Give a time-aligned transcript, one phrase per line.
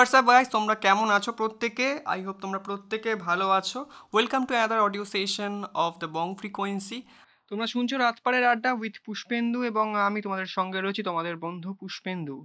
[0.00, 1.88] WhatsApp guys তোমরা কেমন আছো প্রত্যেকে?
[2.12, 3.78] আই হোপ তোমরা প্রত্যেকে ভালো আছো।
[4.14, 5.52] Welcome to another audio session
[5.86, 6.98] of the bong frequency
[7.50, 12.36] তোমরা শুনছো রাতপাড়ের আড্ডা উইথ পুষ্পেন্দু এবং আমি তোমাদের সঙ্গে রয়েছি তোমাদের বন্ধু পুষ্পেন্দু।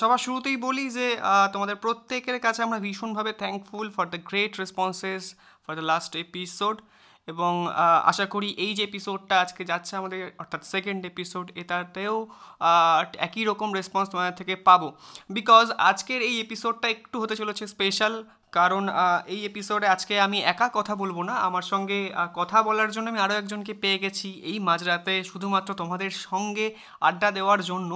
[0.00, 1.06] সবার শুরুতেই বলি যে
[1.54, 5.22] তোমাদের প্রত্যেকের কাছে আমরা ভীষণভাবে thankful for the great responses
[5.64, 6.76] for the last episode
[7.32, 7.52] এবং
[8.10, 12.16] আশা করি এই যে এপিসোডটা আজকে যাচ্ছে আমাদের, অর্থাৎ সেকেন্ড এপিসোড এটাতেও
[13.26, 14.88] একই রকম রেসপন্স তোমাদের থেকে পাবো।
[15.36, 18.14] বিকজ আজকের এই এপিসোডটা একটু হতে চলেছে স্পেশাল
[18.58, 18.84] কারণ
[19.34, 21.98] এই এপিসোডে আজকে আমি একা কথা বলব না। আমার সঙ্গে
[22.38, 26.66] কথা বলার জন্য আমি আরও একজনকে পেয়ে গেছি এই মাঝরাতে, শুধুমাত্র তোমাদের সঙ্গে
[27.08, 27.90] আড্ডা দেওয়ার জন্য।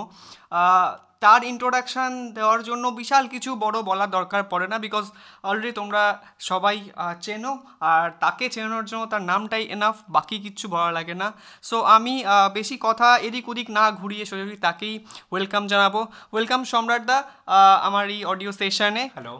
[1.24, 5.04] তার ইন্ট্রোডাকশান দেওয়ার জন্য বিশাল কিছু বড় বলার দরকার পড়ে না বিকজ
[5.48, 6.02] অলরেডি তোমরা
[6.50, 6.76] সবাই
[7.24, 7.52] চেনো
[7.92, 11.28] আর তাকে চেনানোর জন্য তার নামটাই এনাফ বাকি কিচ্ছু বলা লাগে না।
[11.68, 12.14] সো আমি
[12.58, 14.95] বেশি কথা এদিক ওদিক না ঘুরিয়ে সোজাসুজি তাকেই
[15.32, 15.95] ওয়েলকাম জানাব।
[16.32, 17.18] ওয়েলকাম সম্রাটদা
[17.57, 19.34] আহ, আমার এই অডিও সেশনে হ্যালো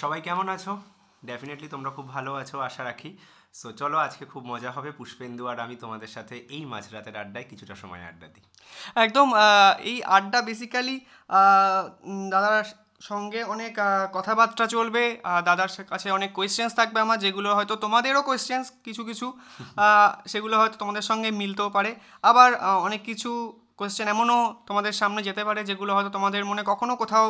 [0.00, 0.72] সবাই কেমন আছো?
[1.22, 3.10] ডেফিনেটলি তোমরা খুব ভালো আছো আশা রাখি।
[3.54, 7.74] সো চলো আজকে খুব মজা হবে। পুষ্পেন্দু আর আমি তোমাদের সাথে এই মাঝরাতের আড্ডায় কিছুটা
[7.74, 8.44] সময় আড্ডা দিই।
[8.96, 9.26] একদম
[9.90, 10.96] এই আড্ডা বেসিক্যালি
[12.30, 12.66] দাদার
[13.00, 13.72] সঙ্গে অনেক
[14.12, 15.02] কথাবার্তা চলবে।
[15.44, 19.26] দাদার কাছে অনেক কোয়েশ্চেন্স থাকবে আমার যেগুলো হয়তো তোমাদেরও কোয়েশ্চেন্স কিছু কিছু।
[20.32, 21.90] সেগুলো হয়তো তোমাদের সঙ্গে মিলতেও পারে।
[22.22, 22.50] আবার
[22.86, 23.30] অনেক কিছু
[23.82, 24.38] কোয়েশ্চেন এমনও
[24.68, 27.26] তোমাদের সামনে যেতে পারে যেগুলো হয়তো তোমাদের মনে কখনো কোথাও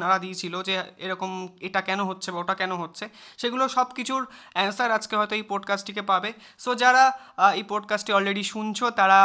[0.00, 1.30] নাড়া দিয়েছিল যে এরকম
[1.68, 3.04] এটা কেন হচ্ছে বা ওটা কেন হচ্ছে।
[3.40, 4.22] সেগুলো সব কিছুর
[4.56, 6.30] অ্যান্সার আজকে হয়তো এই পডকাস্টটিকে পাবে।
[6.64, 7.04] সো যারা
[7.58, 9.20] এই পডকাস্টটি অলরেডি শুনছো, তারা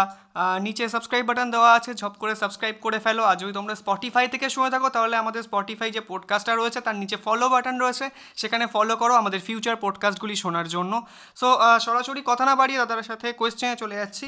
[0.65, 4.47] নিচে সাবস্ক্রাইব বাটন দেওয়া আছে, ঝপ করে সাবস্ক্রাইব করে ফেলো। আর যদি তোমরা স্পটিফাই থেকে
[4.55, 8.05] শুনে থাকো, তাহলে আমাদের স্পটিফাই যে পডকাস্টটা রয়েছে, তার নিচে ফলো বাটন রয়েছে।
[8.41, 10.93] সেখানে ফলো করো আমাদের ফিউচার পডকাস্টগুলি শোনার জন্য।
[11.39, 11.47] সো
[11.85, 14.25] সরাসরি কথা না বাড়িয়ে দাদার সাথে কোয়েশ্চেনে চলে যাচ্ছি।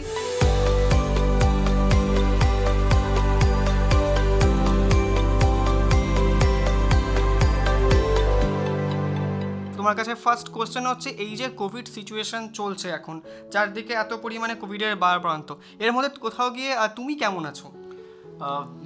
[9.85, 13.15] তোমার কাছে ফার্স্ট কোশ্চেন হচ্ছে, এই যে কোভিড সিচুয়েশন চলছে এখন,
[13.53, 15.49] চারদিকে এত পরিমাণে কোভিডের বারপ্রান্ত
[15.85, 17.67] এর মধ্যে কোথাও গিয়ে তুমি কেমন আছো?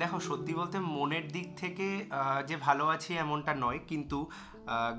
[0.02, 1.88] দেখো, সত্যি বলতে মনের দিক থেকে
[2.50, 4.18] যে ভালো আছি এমনটা নয়, কিন্তু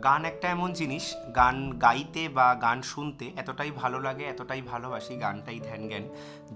[0.07, 1.05] গান একটা এমন জিনিস,
[1.41, 6.05] গান গাইতে বা গান শুনতে এতটাই ভালো লাগে, এতটাই ভালোবাসি গানটাই ধ্যান জ্ঞান।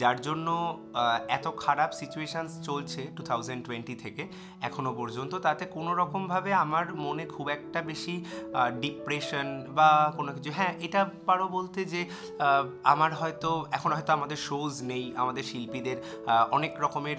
[0.01, 0.49] যার জন্য
[1.37, 4.23] এত খারাপ সিচুয়েশানস চলছে টু থাউজেন্ড টোয়েন্টি থেকে
[4.69, 8.15] এখনও পর্যন্ত। তাতে কোনো রকমভাবে আমার মনে খুব একটা বেশি
[8.85, 9.47] ডিপ্রেশন
[9.79, 9.89] বা
[10.19, 12.01] কোনো কিছু হ্যাঁ এটা পারো বলতে যে
[12.93, 15.99] আমার হয়তো, এখন হয়তো আমাদের শোজ নেই, আমাদের শিল্পীদের
[16.57, 17.19] অনেক রকমের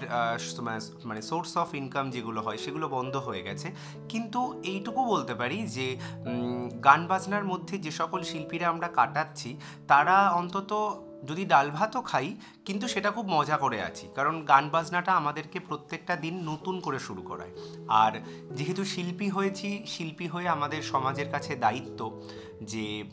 [1.08, 3.68] মানে সোর্স অফ ইনকাম যেগুলো হয়, সেগুলো বন্ধ হয়ে গেছে।
[4.12, 4.40] কিন্তু
[4.72, 9.50] এইটুকু বলতে পারি যে উম, গান বাজনার মধ্যে যে সকল শিল্পীরা আমরা কাটাচ্ছি
[9.88, 15.12] তারা অন্তত যদি ডাল ভাতও খাই কিন্তু সেটা খুব মজা করে আছি। কারণ গান বাজনাটা
[15.12, 17.50] আমাদেরকে প্রত্যেকটা দিন নতুন করে শুরু করায়।
[17.88, 18.12] আর
[18.56, 22.00] যেহেতু শিল্পী হয়েছি শিল্পী হয়ে আমাদের সমাজের কাছে দায়িত্ব
[22.62, 23.04] যে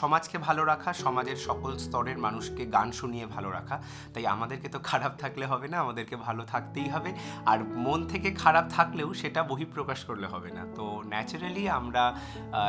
[0.00, 3.76] সমাজকে ভালো রাখা, সমাজের সকল স্তরের মানুষকে গান শুনিয়ে ভালো রাখা।
[4.14, 7.10] তাই আমাদেরকে তো খারাপ থাকলে হবে না, আমাদেরকে ভালো থাকতেই হবে।
[7.46, 12.02] আর মন থেকে খারাপ থাকলেও সেটা বহিঃপ্রকাশ করলে হবে না। তো ন্যাচারালি আমরা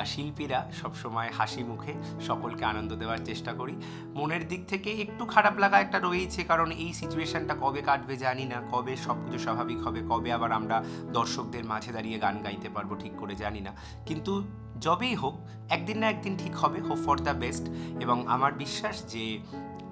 [0.05, 1.93] শিল্পীরা সবসময় হাসি মুখে
[2.29, 3.75] সকলকে আনন্দ দেওয়ার চেষ্টা করি।
[4.17, 8.57] মনের দিক থেকে একটু খারাপ লাগা একটা রয়েছে কারণ এই সিচুয়েশনটা কবে কাটবে জানি না,
[8.71, 10.83] কবে সব কিছু স্বাভাবিক হবে, কবে আবার আমরা
[11.17, 13.71] দর্শকদের মাঝে দাঁড়িয়ে গান গাইতে পারব ঠিক করে জানি না।
[14.05, 14.33] কিন্তু
[14.85, 15.35] যবেই হোক,
[15.75, 17.65] একদিন না একদিন ঠিক হবে হোপ ফর দ্য বেস্ট
[18.03, 19.23] এবং আমার বিশ্বাস যে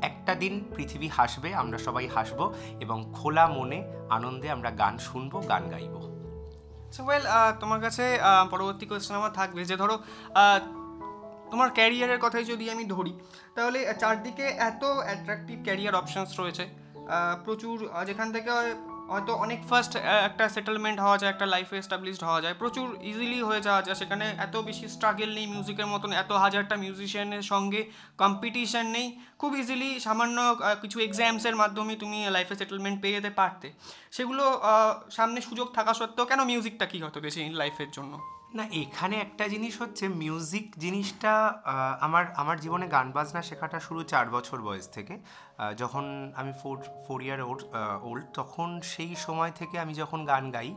[0.09, 2.46] একটা দিন পৃথিবী হাসবে, আমরা সবাই হাসবো
[2.84, 3.79] এবং খোলা মনে,
[4.18, 6.01] আনন্দে আমরা গান শুনব, গান গাইবো।
[7.06, 7.25] ওয়েল
[7.62, 8.06] তোমার কাছে
[8.53, 9.96] পরবর্তী কোয়েশ্চেন আমার থাকবে যে ধরো
[11.52, 13.13] তোমার ক্যারিয়ারের কথাই যদি আমি ধরি,
[13.56, 16.63] তাহলে চারদিকে এত অ্যাট্রাকটিভ ক্যারিয়ার অপশনস রয়েছে।
[17.46, 17.75] প্রচুর
[18.09, 18.50] যেখান থেকে
[19.11, 19.93] হয়তো অনেক ফার্স্ট
[20.29, 24.25] একটা সেটেলমেন্ট হওয়া যায়, একটা লাইফে এস্টাবলিশড হওয়া যায়। প্রচুর ইজিলি হয়ে যাওয়া যায়। সেখানে
[24.45, 27.81] এত বেশি স্ট্রাগল নেই মিউজিকের মতন, এত হাজারটা মিউজিশিয়ানের সঙ্গে
[28.23, 29.07] কম্পিটিশান নেই।
[29.41, 30.37] খুব ইজিলি সামান্য
[30.84, 33.67] কিছু এক্সামসের মাধ্যমে তুমি লাইফে সেটেলমেন্ট পেয়ে যেতে পারতে।
[34.16, 34.43] সেগুলো
[35.17, 38.16] সামনে সুযোগ থাকা সত্ত্বেও কেন মিউজিকটা কী হতো বেশি লাইফের জন্য?
[38.57, 41.34] না, এখানে একটা জিনিস হচ্ছে মিউজিক জিনিসটা
[42.05, 45.16] আমার আমার জীবনে গান বাজনা শেখাটা শুরু চার বছর বয়স থেকে।
[45.78, 47.63] যখন আমি four four year old
[48.02, 50.75] old তখন সেই সময় থেকে আমি যখন গান গাই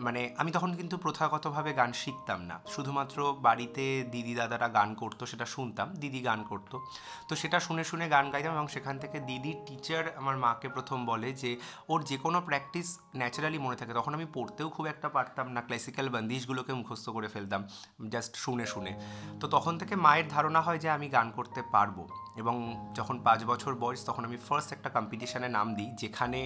[0.00, 5.46] মানে আমি তখন কিন্তু প্রথাগতভাবে গান শিখতাম না। শুধুমাত্র বাড়িতে দিদি দাদারা গান করতো, সেটা
[5.46, 6.80] শুনতাম, দিদি গান করতো।
[7.28, 11.32] তো সেটা শুনে শুনে গান গাইতাম এবং সেখান থেকে দিদির টিচার আমার মাকে প্রথম বলে
[11.32, 11.56] যে,
[11.88, 16.08] ওর যে কোনো প্র্যাকটিস ন্যাচারালি মনে থাকে। তখন আমি পড়তেও খুব একটা পারতাম না ক্লাসিক্যাল
[16.08, 17.66] বন্দিশগুলোকে মুখস্থ করে ফেলতাম
[18.08, 19.00] জাস্ট শুনে শুনে।
[19.40, 22.08] তো তখন থেকে মায়ের ধারণা হয় যে, আমি গান করতে পারব।
[22.42, 22.54] এবং
[22.98, 26.40] যখন পাঁচ বছর বয়স তখন আমি ফার্স্ট একটা কম্পিটিশানে নাম দিই, যেখানে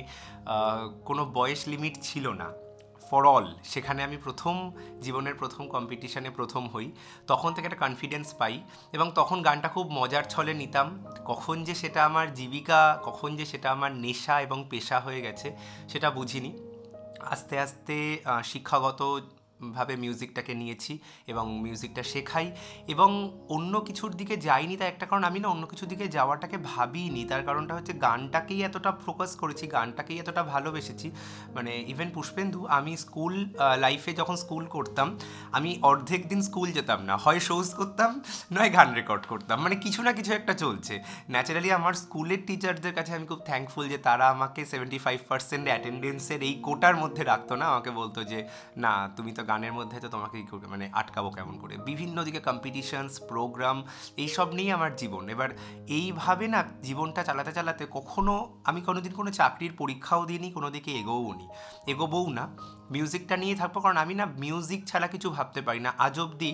[1.09, 2.49] কোনো বয়স লিমিট ছিল না।
[3.09, 4.57] ফর অল সেখানে আমি প্রথম,
[5.05, 6.87] জীবনের প্রথম কম্পিটিশানে প্রথম হই।
[7.31, 8.55] তখন থেকে একটা কনফিডেন্স পাই
[8.93, 10.87] এবং তখন গানটা খুব মজার ছলে নিতাম।
[11.31, 15.49] কখন যে সেটা আমার জীবিকা, কখন যে সেটা আমার নেশা এবং পেশা হয়ে গেছে,
[15.93, 16.51] সেটা বুঝিনি।
[17.35, 17.97] আস্তে আস্তে
[18.51, 19.01] শিক্ষাগত
[19.71, 22.53] ভাবে মিউজিকটাকে নিয়েছি এবং মিউজিকটা শেখাই
[22.89, 27.25] এবং অন্য কিছুর দিকে যাইনি, তার একটা কারণ আমি না অন্য কিছুর দিকে যাওয়াটাকে ভাবিনি
[27.25, 31.11] তার কারণটা হচ্ছে গানটাকেই এতটা ফোকাস করেছি, গানটাকেই এতটা ভালোবেসেছি।
[31.55, 35.19] মানে ইভেন পুষ্পেন্দু, আমি স্কুল লাইফে যখন স্কুল করতাম,
[35.53, 38.21] আমি অর্ধেক দিন স্কুল যেতাম না। হয় শোজ করতাম,
[38.53, 43.15] নয় গান রেকর্ড করতাম। মানে কিছু না কিছু একটা চলছে। ন্যাচারালি আমার স্কুলের টিচারদের কাছে
[43.15, 47.67] আমি খুব থ্যাঙ্কফুল যে তারা আমাকে সেভেন্টি ফাইভ পার্সেন্ট অ্যাটেন্ডেন্সের এই কোটার মধ্যে রাখতো না।
[47.67, 51.75] আমাকে বলতো যে, না, তুমি তো গানের মধ্যে তো তোমাকে মানে আটকাবো কেমন করে?
[51.77, 53.77] বিভিন্ন দিকে কম্পিটিশনস প্রোগ্রাম
[54.17, 55.49] এইসব নিয়েই আমার জীবন। এবার
[55.89, 58.35] এইভাবে না জীবনটা চালাতে চালাতে কখনো
[58.65, 61.47] আমি কোনোদিন কোনো চাকরির পরীক্ষাও দিইনি, কোনো দিকে এগোও নি।
[61.87, 62.45] এগোবও না।
[62.91, 66.53] মিউজিকটা নিয়ে থাকব কারণ আমি না মিউজিক ছাড়া কিছু ভাবতে পারি না। আজ অবধি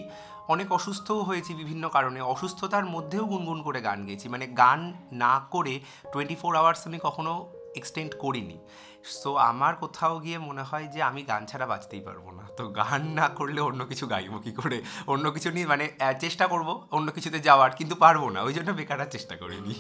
[0.49, 4.81] অনেক অসুস্থও হয়েছি বিভিন্ন কারণে। অসুস্থতার মধ্যেও গুনগুন করে গান গেয়েছি। মানে গান
[5.13, 5.75] না করে
[6.13, 7.33] টোয়েন্টি ফোর আওয়ার্স আমি কখনো
[7.77, 8.59] এক্সটেন্ড করিনি।
[9.05, 13.03] সো আমার কোথাও গিয়ে মনে হয় যে আমি গান ছাড়া বাঁচতেই পারব না। তো গান
[13.19, 14.79] না করলে অন্য কিছু গাইবো কী করে?
[15.13, 15.85] অন্য কিছু নিয়ে মানে
[16.21, 19.75] চেষ্টা করব অন্য কিছুতে যাওয়ার, কিন্তু পারব না। ওই জন্য বেকার আর চেষ্টা করিনি।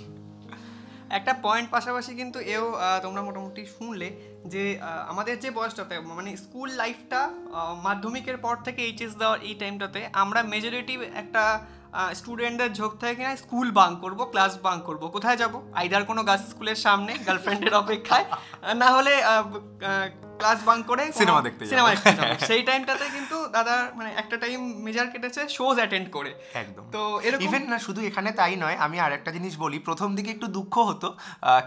[1.18, 2.64] একটা পয়েন্ট পাশাপাশি কিন্তু এও
[3.04, 4.08] তোমরা মোটামুটি শুনলে
[4.52, 4.62] যে
[5.12, 7.20] আমাদের যে বয়সটাতে মানে স্কুল লাইফটা
[7.86, 11.44] মাধ্যমিকের পর থেকে এইচএস দেওয়ার এই টাইমটাতে আমরা মেজরিটি একটা
[12.18, 15.54] স্টুডেন্টদের ঝোঁক থাকে কিনা স্কুল বাং করব ক্লাস বাং করব। কোথায় যাব?
[15.80, 18.26] আইদার কোনো গার্লস স্কুলের সামনে গার্লফ্রেন্ডের অপেক্ষায়,
[18.82, 19.12] না হলে
[20.40, 24.60] ক্লাস বাং করে সিনেমা দেখতে সিনেমা দেখতে যাব। সেই টাইমটাতে কিন্তু দাদা মানে একটা টাইম
[24.84, 26.30] মেজার কেটেছে শোজ অ্যাটেন্ড করে।
[26.62, 30.08] একদম। তো এরকম ইভেন না শুধু এখানে তাই নয় আমি আর একটা জিনিস বলি প্রথম
[30.16, 31.08] দিকে একটু দুঃখ হতো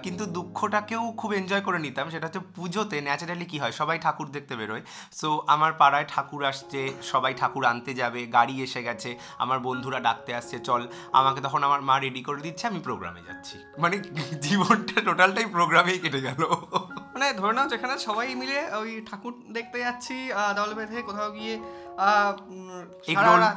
[0.04, 4.54] কিন্তু দুঃখটাকেও খুব এনজয় করে নিতাম সেটা হচ্ছে পুজোতে ন্যাচারালি কি হয় সবাই ঠাকুর দেখতে
[4.56, 4.84] বেরোয়।
[5.20, 9.10] সো আমার পাড়ায় ঠাকুর আসছে সবাই ঠাকুর আনতে যাবে গাড়ি এসে গেছে
[9.40, 10.82] আমার বন্ধুরা ডাকতে আসছে চল।
[11.14, 13.96] আমাকে তখন আমার মা রেডি করে দিচ্ছে আমি প্রোগ্রামে যাচ্ছি। মানে
[14.46, 16.42] জীবনটা টোটালটাই প্রোগ্রামেই কেটে গেল।
[17.14, 21.56] মানে ধরে নাও যেখানে সবাই মিলে ওই ঠাকুর দেখতে যাচ্ছি আহ, দল বেঁধে কোথাও গিয়ে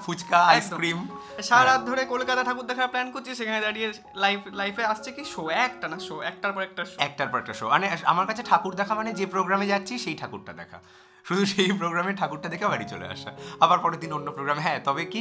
[0.06, 0.98] ফুচকা আইসক্রিম।
[1.42, 5.22] সারা রাত ধরে কলকাতা ঠাকুর দেখার প্ল্যান করছি সেখানে দাঁড়িয়ে লাইফ লাইফে আসছে কি?
[5.24, 8.42] শো একটা না শো একটার পর একটা শো একটার পর একটা শো মানে আমার কাছে
[8.42, 10.78] ঠাকুর দেখা মানে যে প্রোগ্রামে যাচ্ছি সেই ঠাকুরটা দেখা।
[11.26, 13.30] শুধু সেই প্রোগ্রামে ঠাকুরটা দেখে বাড়ি চলে আসা।
[13.64, 15.20] আবার পরের দিন অন্য প্রোগ্রামে হ্যাঁ তবে কি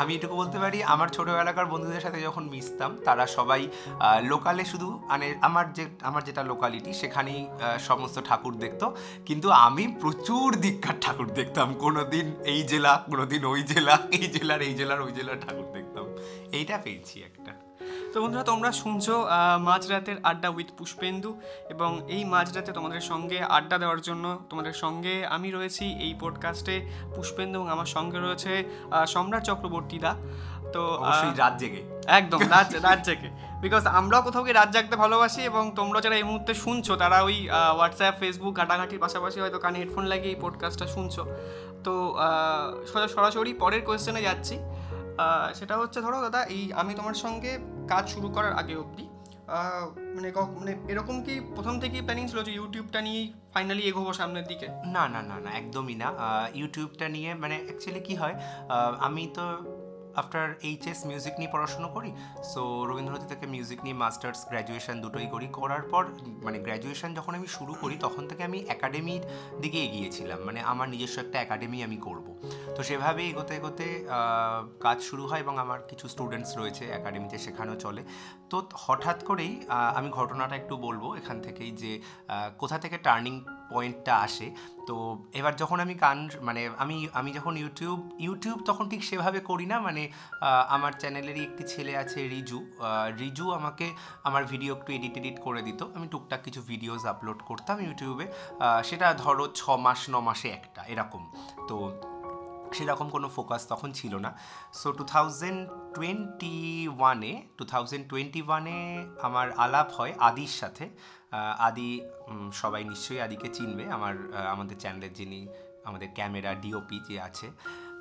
[0.00, 3.62] আমি এটুকু বলতে পারি, আমার ছোটোবেলাকার বন্ধুদের সাথে যখন মিশতাম, তারা সবাই
[4.30, 7.40] লোকালে শুধু মানে আমার যে, আমার যেটা লোকালিটি সেখানেই
[7.88, 8.86] সমস্ত ঠাকুর দেখতো।
[9.28, 14.26] কিন্তু আমি প্রচুর দিককার ঠাকুর দেখতাম। কোনো দিন এই জেলা কোনো দিন ওই জেলা, এই
[14.34, 16.04] জেলার এই জেলার, ওই জেলার ঠাকুর দেখতাম।
[16.58, 17.52] এইটা পেয়েছি একটা।
[18.14, 19.26] তো বন্ধুরা তোমরা শুনছো
[19.60, 25.50] মাঝরাতের আড্ডা উইথ পুষ্পেন্দু এবং এই মাঝরাতে তোমাদের সঙ্গে আড্ডা দেওয়ার জন্য তোমাদের সঙ্গে আমি
[25.50, 28.64] রয়েছি এই পডকাস্টে পুষ্পেন্দু এবং আমার সঙ্গে রয়েছে
[29.06, 30.14] সম্রাট চক্রবর্তী দা।
[30.72, 31.02] তো
[31.36, 33.30] রাত জেগে। একদম রাত রাত জেগে।
[33.60, 37.48] বিকজ আমরাও কোথাও গিয়ে রাত জাগতে ভালোবাসি এবং তোমরা যারা এই মুহূর্তে শুনছো তারা ওই
[37.48, 41.26] হোয়াটসঅ্যাপ ফেসবুক ঘাটাঘাটির পাশাপাশি হয়তো কানে হেডফোন লাগিয়ে এই পডকাস্টটা শুনছো।
[41.84, 42.16] তো
[43.14, 44.58] সরাসরি পরের কোয়েশ্চেনে যাচ্ছি।
[45.58, 47.52] সেটা হচ্ছে ধরো, দাদা, এই আমি তোমার সঙ্গে
[47.92, 49.06] কাজ শুরু করার আগে অবধি
[50.16, 54.66] মানে মানে এরকম কি প্রথম থেকেই প্ল্যানিং ছিল যে ইউটিউবটা নিয়েই ফাইনালি এগোবো সামনের দিকে?
[54.94, 56.08] না না না না, একদমই না।
[56.60, 58.34] ইউটিউবটা নিয়ে মানে অ্যাকচুয়ালি কি হয়
[59.06, 59.44] আমি তো
[60.20, 62.10] আফটার এইচএস মিউজিক নিয়ে পড়াশুনো করি
[62.52, 66.02] সো রবীন্দ্রনাথ থেকে মিউজিক নিয়ে মাস্টার্স গ্র্যাজুয়েশন দুটোই করি, করার পর
[66.46, 69.24] মানে গ্র্যাজুয়েশন যখন আমি শুরু করি, তখন থেকে আমি একাডেমির
[69.62, 72.26] দিকে এগিয়েছিলাম মানে আমার নিজস্ব একটা একাডেমি আমি করব।
[72.76, 73.86] তো সেভাবে এগোতে এগোতে
[74.84, 78.02] কাজ শুরু হয় এবং আমার কিছু স্টুডেন্টস রয়েছে একাডেমিতে শেখানো চলে।
[78.50, 79.52] তো হঠাৎ করেই
[79.98, 81.92] আমি ঘটনাটা একটু বলব এখান থেকেই যে
[82.60, 83.34] কোথা থেকে টার্নিং
[83.72, 84.46] পয়েন্টটা আসে
[84.88, 84.96] তো
[85.38, 89.76] এবার যখন আমি গান মানে আমি আমি যখন ইউটিউব ইউটিউব তখন ঠিক সেভাবে করি না।
[89.86, 90.02] মানে
[90.76, 92.58] আমার চ্যানেলেরই একটি ছেলে আছে রিজু।
[93.22, 93.86] রিজু আমাকে
[94.28, 98.26] আমার ভিডিও একটু এডিট এডিট করে দিত। আমি টুকটাক কিছু ভিডিওস আপলোড করতাম ইউটিউবে
[98.88, 101.22] সেটা ধরো ছ মাস, ন মাসে একটা, এরকম।
[101.68, 101.76] তো
[102.76, 104.30] সেরকম কোনো ফোকাস তখন ছিল না।
[104.80, 105.60] সো টু থাউজেন্ড
[105.96, 106.56] টোয়েন্টি
[106.98, 108.76] ওয়ানে টু থাউজেন্ড টোয়েন্টি ওয়ানে
[109.26, 110.84] আমার আলাপ হয় আদির সাথে।
[111.68, 111.90] আদি
[112.62, 114.14] সবাই নিশ্চয়ই আদিকে চিনবে। আমার
[114.54, 115.40] আমাদের চ্যানেলের যিনি,
[115.88, 117.48] আমাদের ক্যামেরা ডিওপি যে আছে।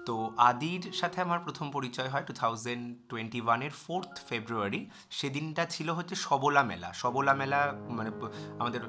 [0.08, 0.16] তো
[0.50, 4.82] আদির সাথে আমার প্রথম পরিচয় হয় টু থাউজেন্ড টোয়েন্টি ওয়ানের ফোর্থ ফেব্রুয়ারি
[5.18, 7.60] সেদিনটা ছিল হচ্ছে সবলা মেলা। সবলা মেলা
[7.98, 8.12] মানে
[8.62, 8.82] আমাদের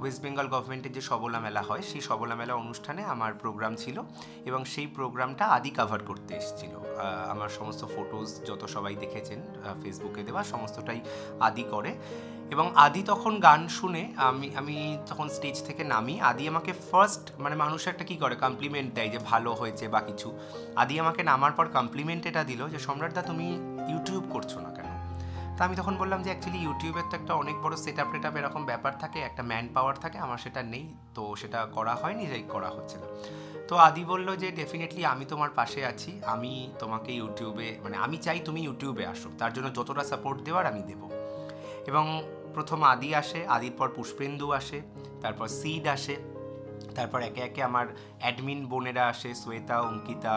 [0.00, 3.96] ওয়েস্ট বেঙ্গল গভর্নমেন্টের যে সবলা মেলা হয়, সেই সবলা মেলা অনুষ্ঠানে আমার প্রোগ্রাম ছিল
[4.48, 6.72] এবং সেই প্রোগ্রামটা আদি কাভার করতে এসেছিল।
[7.32, 9.40] আমার সমস্ত ফটোজ যত সবাই দেখেছেন
[9.82, 11.00] ফেসবুকে দেওয়া, সমস্তটাই
[11.48, 11.92] আদি করে।
[12.50, 17.56] এবং আদি তখন গান শুনে আমি আমি তখন স্টেজ থেকে নামি। আদি আমাকে ফার্স্ট মানে
[17.56, 18.34] মানুষ একটা কী করে?
[18.34, 20.38] কমপ্লিমেন্ট দেয় যে ভালো হয়েছে বা কিছু।
[20.76, 23.48] আদি আমাকে নামার পর কমপ্লিমেন্ট এটা দিল যে সম্রাটদা তুমি
[23.90, 24.90] ইউটিউব করছ না কেন?
[25.56, 28.36] তা আমি তখন বললাম যে অ্যাকচুয়ালি ইউটিউবের তো একটা অনেক বড় সেট আপ টেট আপ
[28.36, 32.42] এরকম ব্যাপার থাকে, একটা ম্যান পাওয়ার থাকে, আমার সেটা নেই। তো সেটা করা হয়নি তাই
[32.48, 33.06] করা হচ্ছে না।
[33.68, 38.40] তো আদি বলল যে ডেফিনেটলি আমি তোমার পাশে আছি। আমি তোমাকে ইউটিউবে মানে আমি চাই
[38.40, 41.10] তুমি ইউটিউবে আসো। তার জন্য যতটা সাপোর্ট দেওয়ার আমি দেবো।
[41.86, 42.22] এবং
[42.60, 44.78] প্রথম আদি আসে, আদির পর পুষ্পেন্দু আসে,
[45.20, 46.16] তারপর সিড আসে,
[46.94, 47.86] তারপর একে একে আমার
[48.20, 50.34] অ্যাডমিন বোনেরা আসে, শ্বেতা, অঙ্কিতা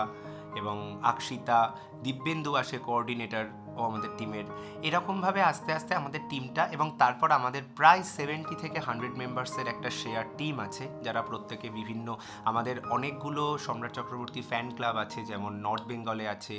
[0.55, 1.59] এবং আকশিতা,
[2.03, 3.45] দিব্যেন্দু আসে কোঅর্ডিনেটর
[3.77, 4.47] ও আমাদের টিমের
[4.87, 10.25] এরকমভাবে আস্তে আস্তে আমাদের টিমটা এবং তারপর আমাদের প্রায় সেভেন্টি থেকে হান্ড্রেড মেম্বার্সের একটা শেয়ার
[10.39, 12.07] টিম আছে, যারা প্রত্যেকে বিভিন্ন
[12.49, 16.57] আমাদের অনেকগুলো সম্রাট চক্রবর্তী ফ্যান ক্লাব আছে, যেমন নর্থ বেঙ্গলে আছে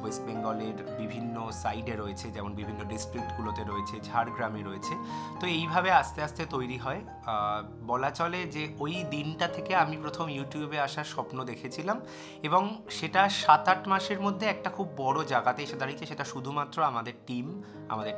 [0.00, 4.94] ওয়েস্ট বেঙ্গলের বিভিন্ন সাইডে রয়েছে, যেমন বিভিন্ন ডিস্ট্রিক্টগুলোতে রয়েছে ঝাড়গ্রামে রয়েছে।
[5.40, 7.00] তো এইভাবে আস্তে আস্তে তৈরি হয়।
[7.90, 11.98] বলা চলে যে ওই দিনটা থেকে আমি প্রথম ইউটিউবে আসার স্বপ্ন দেখেছিলাম
[12.48, 12.62] এবং
[12.98, 17.46] সেটা সাত আট মাসের মধ্যে একটা খুব বড় জায়গাতে এসে দাঁড়িয়েছে সেটা শুধুমাত্র আমাদের টিম
[17.92, 18.14] আমাদের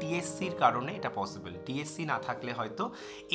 [0.00, 2.84] টিএসসির কারণে এটা পসিবল টিএসসি না থাকলে হয়তো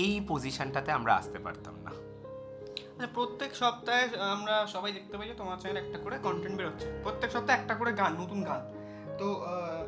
[0.05, 1.93] এই পজিশনটাতে আমরা আসতে পারতাম না।
[2.93, 4.03] আচ্ছা প্রত্যেক সপ্তাহে
[4.35, 7.91] আমরা সবাই দেখতে পাই যে তোমার চ্যানেল একটা করে কন্টেন্ট বেরোচ্ছে। প্রত্যেক সপ্তাহে একটা করে
[8.01, 8.61] গান, নতুন গান।
[9.19, 9.27] তো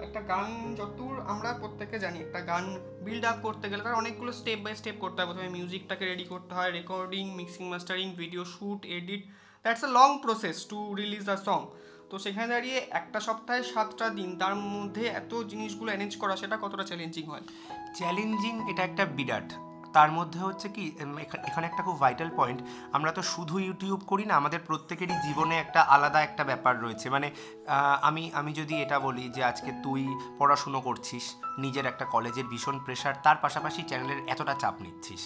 [0.05, 0.47] একটা গান
[0.79, 2.65] যতদূর আমরা প্রত্যেকে জানি, একটা গান
[3.05, 6.51] বিল্ড আপ করতে গেলে তার অনেকগুলো স্টেপ বাই স্টেপ করতে হয়। প্রথমে মিউজিকটাকে রেডি করতে
[6.57, 9.21] হয় recording mixing mastering video shoot edit
[9.65, 11.59] that's a long process to release the song
[12.09, 16.83] তো সেখানে দাঁড়িয়ে একটা সপ্তাহে সাতটা দিন, তার মধ্যে এত জিনিসগুলো অ্যারেঞ্জ করা, সেটা কতটা
[16.83, 17.41] চ্যালেঞ্জিং হয়?
[17.95, 19.53] চ্যালেঞ্জিং এটা একটা বিরাট।
[19.93, 24.25] তার মধ্যে হচ্ছে কি এখা- এখানে একটা খুব ভাইটাল পয়েন্ট আমরা তো শুধু ইউটিউব করি
[24.25, 27.31] না, আমাদের প্রত্যেকেরই জীবনে একটা আলাদা একটা ব্যাপার রয়েছে। মানে
[28.01, 30.07] আমি আমি যদি এটা বলি যে আজকে তুই
[30.39, 35.21] পড়াশুনো করছিস নিজের একটা কলেজের ভীষণ প্রেশার তার পাশাপাশি চ্যানেলের এতটা চাপ নিচ্ছিস।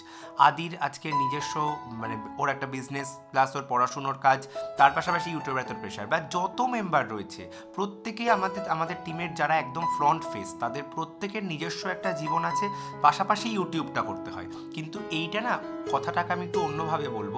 [0.47, 1.55] আদির আজকে নিজস্ব
[2.01, 4.39] মানে ওর একটা বিজনেস প্লাস ওর পড়াশুনোর কাজ,
[4.77, 9.85] তার পাশাপাশি ইউটিউবের এত প্রেশার বা যত মেম্বার রয়েছে, প্রত্যেকেই আমাদের আমাদের টিমের যারা একদম
[9.97, 12.65] ফ্রন্ট ফেস তাদের প্রত্যেকের নিজস্ব একটা জীবন আছে,
[13.01, 15.53] পাশাপাশি ইউটিউবটা করতে হয়। কিন্তু এইটা না,
[15.91, 17.35] কথাটাকে আমি একটু অন্যভাবে বলব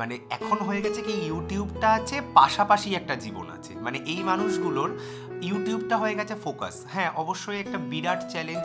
[0.00, 4.90] মানে এখন হয়ে গেছে কি ইউটিউবটা আছে, পাশাপাশি একটা জীবন আছে। মানে এই মানুষগুলোর
[5.48, 8.64] ইউটিউবটা হয়ে গেছে ফোকাস হ্যাঁ অবশ্যই একটা বিরাট চ্যালেঞ্জ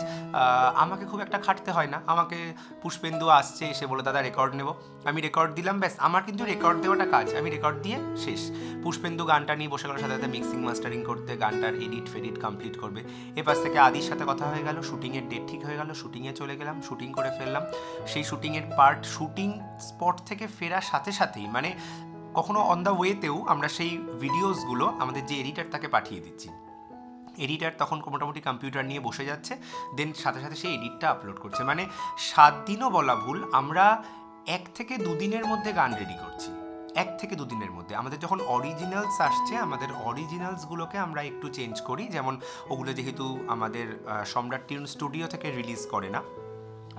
[0.83, 2.37] আমাকে খুব একটা খাটতে হয় না। আমাকে
[2.81, 4.69] পুষ্পেন্দু আসছে, এসে বলে, দাদা রেকর্ড নেব।
[5.09, 8.41] আমি রেকর্ড দিলাম, ব্যাস। আমার কিন্তু রেকর্ড দেওয়াটা কাজ। আমি রেকর্ড দিয়ে শেষ।
[8.83, 13.01] পুষ্পেন্দু গানটা নিয়ে বসে গেল, সাথে সাথে মিক্সিং মাস্টারিং করতে, গানটার এডিট ফেডিট কমপ্লিট করবে।
[13.41, 16.75] এপাশ থেকে আদির সাথে কথা হয়ে গেল শুটিংয়ের ডেট ঠিক হয়ে গেল শুটিংয়ে চলে গেলাম
[16.87, 17.63] শুটিং করে ফেললাম।
[18.11, 19.49] সেই শুটিংয়ের পার্ট শুটিং
[19.87, 21.69] স্পট থেকে ফেরার সাথে সাথেই মানে
[22.37, 23.91] কখনো অন দ্য ওয়েতেও আমরা সেই
[24.23, 26.49] ভিডিওসগুলো আমাদের যে এডিটার তাকে পাঠিয়ে দিচ্ছি।
[27.45, 29.53] এডিটার তখন মোটামুটি কম্পিউটার নিয়ে বসে যাচ্ছে
[29.97, 31.83] দেন সাথে সাথে সেই এডিটটা আপলোড করছে। মানে
[32.29, 33.85] সাত দিনও বলা ভুল, আমরা
[34.57, 36.49] এক থেকে দুদিনের মধ্যে গান রেডি করছি।
[37.03, 42.33] এক থেকে দুদিনের মধ্যে। আমাদের যখন অরিজিনালস আসছে, আমাদের অরিজিনালসগুলোকে আমরা একটু চেঞ্জ করি। যেমন
[42.73, 43.87] ওগুলো যেহেতু আমাদের
[44.33, 46.21] সম্রাট টিউন স্টুডিও থেকে রিলিজ করে না।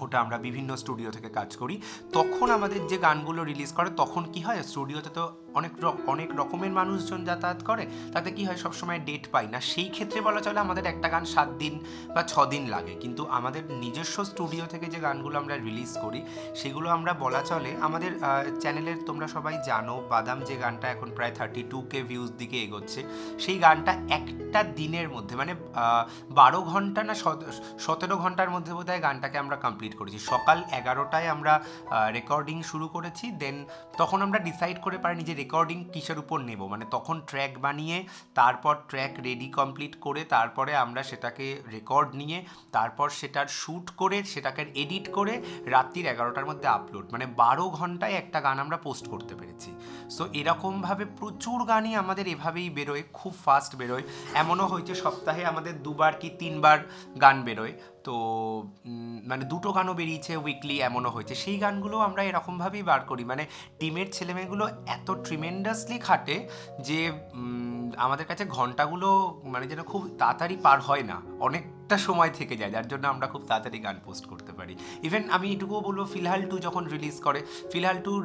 [0.01, 1.77] ওটা আমরা বিভিন্ন স্টুডিও থেকে কাজ করি।
[2.13, 4.63] তখন আমাদের যে গানগুলো রিলিজ করে, তখন কি হয়?
[4.63, 5.25] স্টুডিওতে তো
[5.59, 5.73] অনেক
[6.13, 10.41] অনেক রকমের মানুষজন যাতায়াত করে, তাতে কি হয় সবসময় ডেট পাই না। সেই ক্ষেত্রে বলা
[10.47, 11.75] চলে আমাদের একটা গান সাত দিন
[12.15, 16.21] বা ছ দিন লাগে। কিন্তু আমাদের নিজস্ব স্টুডিও থেকে যে গানগুলো আমরা রিলিজ করি,
[16.61, 18.13] সেগুলো আমরা বলা চলে আমাদের
[18.63, 23.01] চ্যানেলের তোমরা সবাই জানো, বাদাম যে গানটা এখন প্রায় থার্টি টু কে ভিউজ দিকে এগোচ্ছে,
[23.45, 25.53] সেই গানটা একটা দিনের মধ্যে মানে
[26.39, 27.15] বারো ঘণ্টা না
[27.87, 31.53] সতেরো ঘণ্টার মধ্যে বোধহয় গানটাকে আমরা কমপ্লিট করেছি। সকাল এগারোটায় আমরা
[32.17, 33.57] রেকর্ডিং শুরু করেছি দেন
[34.01, 36.61] তখন আমরা ডিসাইড করে পারিনি যে রেকর্ডিং কিসের উপর নেব?
[36.73, 37.99] মানে তখন ট্র্যাক বানিয়ে,
[38.35, 42.39] তারপর ট্র্যাক রেডি কমপ্লিট করে, তারপরে আমরা সেটাকে রেকর্ড নিয়ে,
[42.77, 45.35] তারপর সেটার শ্যুট করে, সেটাকে এডিট করে
[45.75, 49.71] রাত্রির এগারোটার মধ্যে আপলোড মানে বারো ঘন্টায় একটা গান আমরা পোস্ট করতে পেরেছি।
[50.17, 54.05] সো এরকমভাবে প্রচুর গানই আমাদের এভাবেই বেরোয়, খুব ফাস্ট বেরোয়।
[54.43, 56.79] এমনও হয়েছে সপ্তাহে আমাদের দুবার কি তিনবার
[57.21, 58.15] গান বেরোয়। তো
[59.31, 63.45] মানে দুটো গানও বেরিয়েছে উইকলি এমনও হয়েছে। সেই গানগুলো আমরা এরকমভাবেই বার করি। মানে
[63.79, 66.37] টিমের ছেলেমেয়েগুলো এত ট্রিমেন্ডাসলি খাটে
[66.87, 66.99] যে
[67.97, 69.09] আমাদের কাছে ঘন্টাগুলো
[69.53, 73.43] মানে যেন খুব তাড়াতাড়ি পার হয় না। অনেকটা সময় থেকে যায়, যার জন্য আমরা খুব
[73.49, 77.41] তাড়াতাড়ি গান পোস্ট করতে পারি। ইভেন আমি এটুকুও বলব, ফিলহাল টু যখন রিলিজ করে,
[77.73, 78.23] ফিলহাল টুর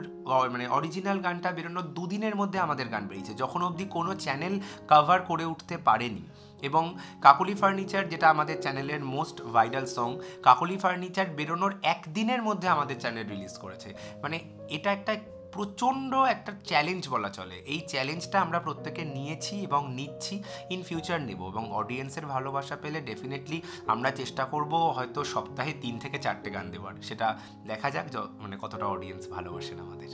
[0.51, 4.53] মানে অরিজিনাল গানটা বেরোনোর দুদিনের মধ্যে আমাদের গান বেরিয়েছে। যখন অবধি কোনো চ্যানেল
[4.87, 6.23] কভার করে উঠতে পারেনি
[6.69, 6.83] এবং
[7.21, 10.09] কাকলি ফার্নিচার, যেটা আমাদের চ্যানেলের most viral song,
[10.47, 13.89] Kakoli furniture বেরোনোর একদিনের মধ্যে আমাদের চ্যানেল রিলিজ করেছে।
[14.23, 14.37] মানে
[14.77, 15.13] এটা একটা
[15.55, 20.35] প্রচণ্ড একটা চ্যালেঞ্জ বলা চলে। এই চ্যালেঞ্জটা আমরা প্রত্যেকে নিয়েছি এবং নিচ্ছি
[20.73, 23.57] ইন ফিউচার নেব এবং অডিয়েন্সের ভালোবাসা পেলে ডেফিনেটলি
[23.93, 27.27] আমরা চেষ্টা করব হয়তো সপ্তাহে তিন থেকে চারটে গান দেওয়ার। সেটা
[27.69, 28.05] দেখা যাক
[28.43, 30.11] মানে কতটা অডিয়েন্স ভালোবাসেন আমাদের।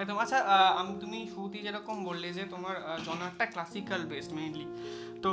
[0.00, 0.38] একদম। আচ্ছা
[0.80, 2.76] আমি, তুমি শুরুতেই যেরকম বললে যে তোমার
[3.06, 4.66] জনারটা ক্লাসিক্যাল বেসড মেইনলি
[5.24, 5.30] তো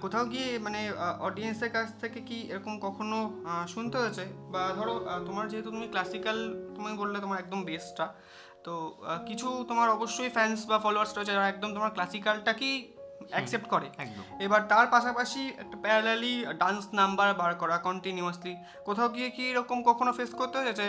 [0.00, 0.80] কোথাও গিয়ে মানে
[1.28, 3.18] অডিয়েন্সের কাছ থেকে কি এরকম কখনো
[3.74, 4.24] শুনতে হয়েছে?
[4.52, 4.94] বা ধরো
[5.26, 6.38] তোমার যেহেতু তুমি ক্লাসিক্যাল
[6.76, 8.06] তুমি বললে তোমার একদম বেস্টটা
[8.64, 8.72] তো
[9.28, 12.76] কিছু তোমার অবশ্যই ফ্যান্স বা ফলোয়ার্স রয়েছে যারা একদম তোমার ক্লাসিক্যালটাকেই
[13.34, 18.52] অ্যাকসেপ্ট করে। একদম। এবার তার পাশাপাশি একটা প্যারালালি ডান্স নাম্বার বার করা কন্টিনিউয়াসলি
[18.84, 20.86] কোথাও গিয়ে কি এরকম কখনো ফেস করতে হয়েছে যে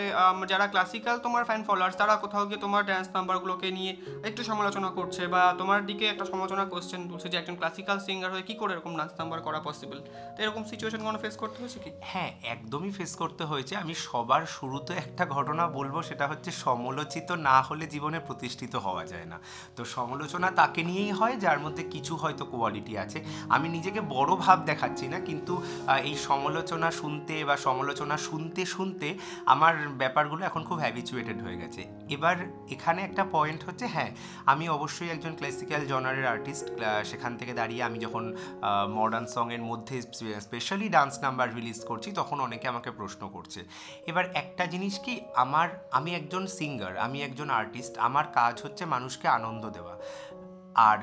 [0.48, 3.92] যারা ক্লাসিক্যাল তোমার ফ্যান ফলোয়ার্স তারা কোথাও গিয়ে তোমার ডান্স নাম্বারগুলোকে নিয়ে
[4.28, 8.42] একটু সমালোচনা করছে বা তোমার দিকে একটা সমালোচনা কোশ্চেন তুলছে যে একজন ক্লাসিক্যাল সিঙ্গার হয়ে
[8.42, 9.98] কী করে এরকম ডান্স নাম্বার করা পসিবল
[10.36, 11.90] তো এরকম সিচুয়েশন কোনো ফেস করতে হয়েছে কি?
[12.00, 17.56] হ্যাঁ একদমই ফেস করতে হয়েছে। আমি সবার শুরুতে একটা ঘটনা বলব সেটা হচ্ছে সমালোচিত না
[17.62, 19.38] হলে জীবনে প্রতিষ্ঠিত হওয়া যায় না।
[19.76, 23.18] তো সমালোচনা তাকে নিয়েই হয় যার মধ্যে কিছু হয়তো কোয়ালিটি আছে।
[23.54, 25.54] আমি নিজেকে বড় ভাব দেখাচ্ছি না, কিন্তু
[26.08, 29.08] এই সমালোচনা শুনতে বা সমালোচনা শুনতে শুনতে
[29.54, 31.82] আমার ব্যাপারগুলো এখন খুব হ্যাবিচুয়েটেড হয়ে গেছে।
[32.16, 32.36] এবার
[32.74, 34.10] এখানে একটা পয়েন্ট হচ্ছে হ্যাঁ
[34.52, 36.66] আমি অবশ্যই একজন ক্লাসিক্যাল জনারের আর্টিস্ট
[37.10, 38.24] সেখান থেকে দাঁড়িয়ে আমি যখন
[38.98, 39.96] মডার্ন সংয়ের মধ্যে
[40.46, 43.60] স্পেশালি ডান্স নাম্বার রিলিজ করছি, তখন অনেকে আমাকে প্রশ্ন করছে।
[44.10, 49.26] এবার একটা জিনিস কি, আমার, আমি একজন সিঙ্গার আমি একজন আর্টিস্ট আমার কাজ হচ্ছে মানুষকে
[49.38, 49.94] আনন্দ দেওয়া।
[50.90, 51.00] আর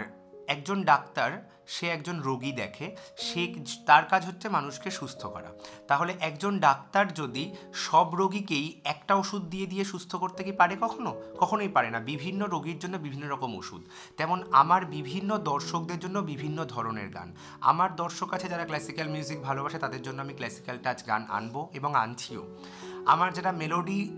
[0.48, 3.54] একজন ডাক্তার, সে একজন রোগী দেখে, সে
[3.86, 5.51] তার কাজ হচ্ছে মানুষকে সুস্থ করা।
[5.88, 11.22] তাহলে একজন ডাক্তার যদি সব রোগীকেই একটা ওষুধ দিয়ে দিয়ে সুস্থ করতে কি পারে কখনো?
[11.39, 13.82] কখনোই পারে না। বিভিন্ন রোগীর জন্য বিভিন্ন রকম ওষুধ।
[14.18, 19.80] তেমন আমার বিভিন্ন দর্শকদের জন্য বিভিন্ন ধরনের গান। আমার দর্শক আছে যারা ক্লাসিক্যাল মিউজিক ভালোবাসে,
[19.80, 22.58] তাদের জন্য আমি ক্লাসিক্যাল টাচ গান আনব এবং আনছিও।
[23.06, 24.10] আমার যারা মেলোডি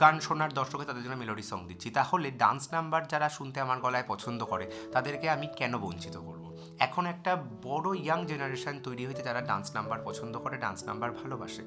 [0.00, 4.06] গান শোনার দর্শকে তাদের জন্য মেলোডি সং দিচ্ছি। তাহলে ডান্স নাম্বার যারা শুনতে আমার গলায়
[4.08, 4.64] পছন্দ করে,
[4.94, 6.44] তাদেরকে আমি কেন বঞ্চিত করব?
[6.86, 7.32] এখন একটা
[7.66, 11.62] বড় ইয়াং জেনারেশন তৈরি হয়েছে যারা ডান্স নাম্বার পছন্দ করে ডান্স নাম্বার ভালোবাসে।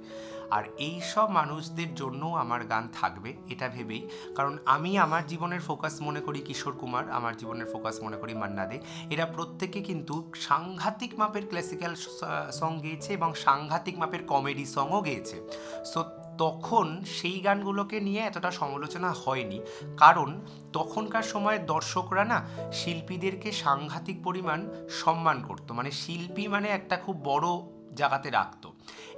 [0.56, 4.02] আর এই সব মানুষদের জন্যও আমার গান থাকবে, এটা ভেবেই।
[4.38, 8.66] কারণ আমি আমার জীবনের ফোকাস মনে করি কিশোর কুমার, আমার জীবনের ফোকাস মনে করি মান্না
[8.66, 8.78] দে।
[9.14, 10.16] এরা প্রত্যেকে কিন্তু
[10.48, 11.94] সাংঘাতিক মাপের ক্লাসিক্যাল
[12.60, 15.38] সং গেয়েছে এবং সাংঘাতিক মাপের কমেডি সংও গেয়েছে।
[15.92, 16.00] সো
[16.42, 19.62] তখন সেই গানগুলোকে নিয়ে এতটা সমালোচনা হয়নি।
[19.98, 20.42] কারণ
[20.74, 27.48] তখনকার সময়ের দর্শকরা না শিল্পীদেরকে সাংঘাতিক পরিমাণ সম্মান করতো। মানে শিল্পী মানে একটা খুব বড়
[27.96, 28.71] জায়গাতে রাখতো।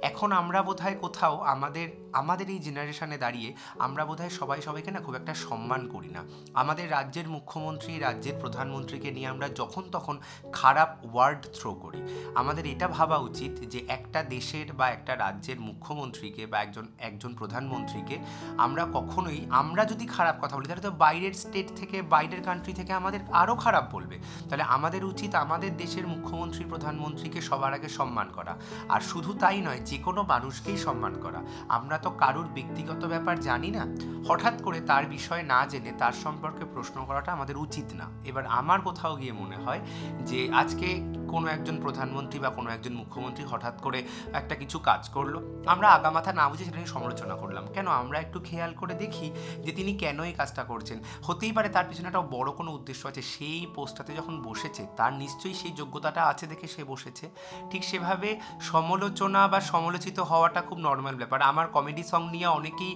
[0.04, 5.14] এখন আমরা বোধহয় কোথাও আমাদের আমাদের এই জেনারেশনে দাঁড়িয়ে আমরা বোধহয় সবাই, সবাইকে না খুব
[5.14, 6.22] একটা সম্মান করি না।
[6.54, 10.18] আমাদের রাজ্যের মুখ্যমন্ত্রী, রাজ্যের প্রধানমন্ত্রীকে নিয়ে আমরা যখন তখন
[10.52, 12.00] খারাপ ওয়ার্ড থ্রো করি।
[12.34, 18.18] আমাদের এটা ভাবা উচিত যে একটা দেশের বা একটা রাজ্যের মুখ্যমন্ত্রীকে বা একজন একজন প্রধানমন্ত্রীকে
[18.58, 22.92] আমরা কখনোই, আমরা যদি খারাপ কথা বলি, তাহলে তো বাইরের স্টেট থেকে, বাইরের কান্ট্রি থেকে
[22.92, 24.16] আমাদের আরও খারাপ বলবে।
[24.48, 28.54] তাহলে আমাদের উচিত আমাদের দেশের মুখ্যমন্ত্রী, প্রধানমন্ত্রীকে সবার আগে সম্মান করা।
[28.88, 33.70] আর শুধু তাই নয় যে কোনো মানুষকেই সম্মান করা। আমরা তো কারুর ব্যক্তিগত ব্যাপার জানি
[33.70, 33.84] না।
[34.28, 38.80] হঠাৎ করে তার বিষয়ে না জেনে তার সম্পর্কে প্রশ্ন করাটা আমাদের উচিত না। এবার আমার
[38.80, 39.80] কোথাও গিয়ে মনে হয়
[40.20, 40.88] যে, আজকে
[41.32, 43.98] কোনো একজন প্রধানমন্ত্রী বা কোনো একজন মুখ্যমন্ত্রী হঠাৎ করে
[44.40, 45.34] একটা কিছু কাজ করল,
[45.72, 47.86] আমরা আগামাথা না বুঝে সেটা নিয়ে সমালোচনা করলাম। কেন?
[48.02, 49.28] আমরা একটু খেয়াল করে দেখি
[49.64, 53.22] যে তিনি কেন এই কাজটা করছেন। হতেই পারে তার পিছনে একটা বড় কোনো উদ্দেশ্য আছে,
[53.34, 57.26] সেই পোস্টটাতে যখন বসেছে, তার নিশ্চয়ই সেই যোগ্যতাটা আছে দেখে সে বসেছে।
[57.70, 58.30] ঠিক সেভাবে
[58.70, 62.92] সমালোচনা বা সমালোচিত হওয়াটা খুব নর্মাল ব্যাপার। আমার কমেডি সং নিয়ে অনেকেই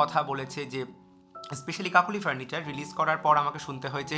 [0.00, 0.80] কথা বলেছে যে
[1.60, 4.16] স্পেশালি কাকুলি ফার্নিচার রিলিজ করার পর আমাকে শুনতে হয়েছে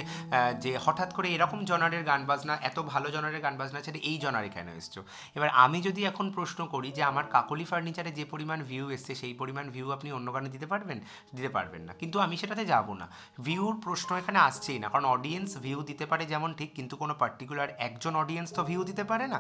[0.65, 4.49] যে হঠাৎ করে এরকম জনারের গান বাজনা, এত ভালো জনারের গান বাজনা ছেড়ে এই জনারে
[4.57, 5.01] কেন এসছো?
[5.37, 9.35] এবার আমি যদি এখন প্রশ্ন করি যে আমার কাকলি ফার্নিচারে যে পরিমাণ ভিউ এসছে, সেই
[9.41, 10.99] পরিমাণ ভিউ আপনি অন্য গানে দিতে পারবেন?
[11.37, 13.07] দিতে পারবেন না। কিন্তু আমি সেটাতে যাব না।
[13.47, 17.71] ভিউর প্রশ্ন এখানে আসছেই না, কারণ অডিয়েন্স ভিউ দিতে পারে যেমন ঠিক, কিন্তু কোনো পার্টিকুলার
[17.89, 19.39] একজন অডিয়েন্স তো ভিউ দিতে পারে না।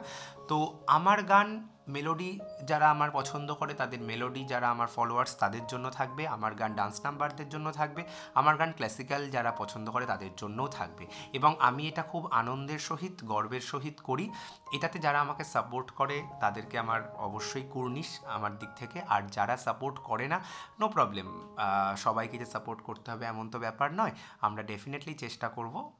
[0.48, 0.57] তো
[0.96, 1.48] আমার গান
[1.88, 6.75] মেলোডি যারা আমার পছন্দ করে, তাদের মেলোডি যারা আমার ফলোয়ার্স তাদের জন্য থাকবে, আমার গান
[6.75, 11.88] ডান্স নাম্বারদের জন্য থাকবে, আমার গান ক্লাসিক্যাল যারা পছন্দ করে তাদের জন্যও থাকবে। এবং আমি
[11.88, 14.31] এটা খুব আনন্দের সহিত, গর্বের সহিত করি।
[14.73, 19.99] এটাতে যারা আমাকে সাপোর্ট করে, তাদেরকে আমার অবশ্যই কুর্নিশ আমার দিক থেকে। আর যারা সাপোর্ট
[19.99, 20.40] করে না
[20.81, 21.57] নো প্রবলেম
[21.97, 25.92] সবাইকে যে সাপোর্ট করতে হবে এমন তো ব্যাপার নয়। আমরা ডেফিনেটলি চেষ্টা করব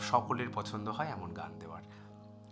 [0.00, 2.05] সকলের পছন্দ হয় এমন গান দেওয়ার।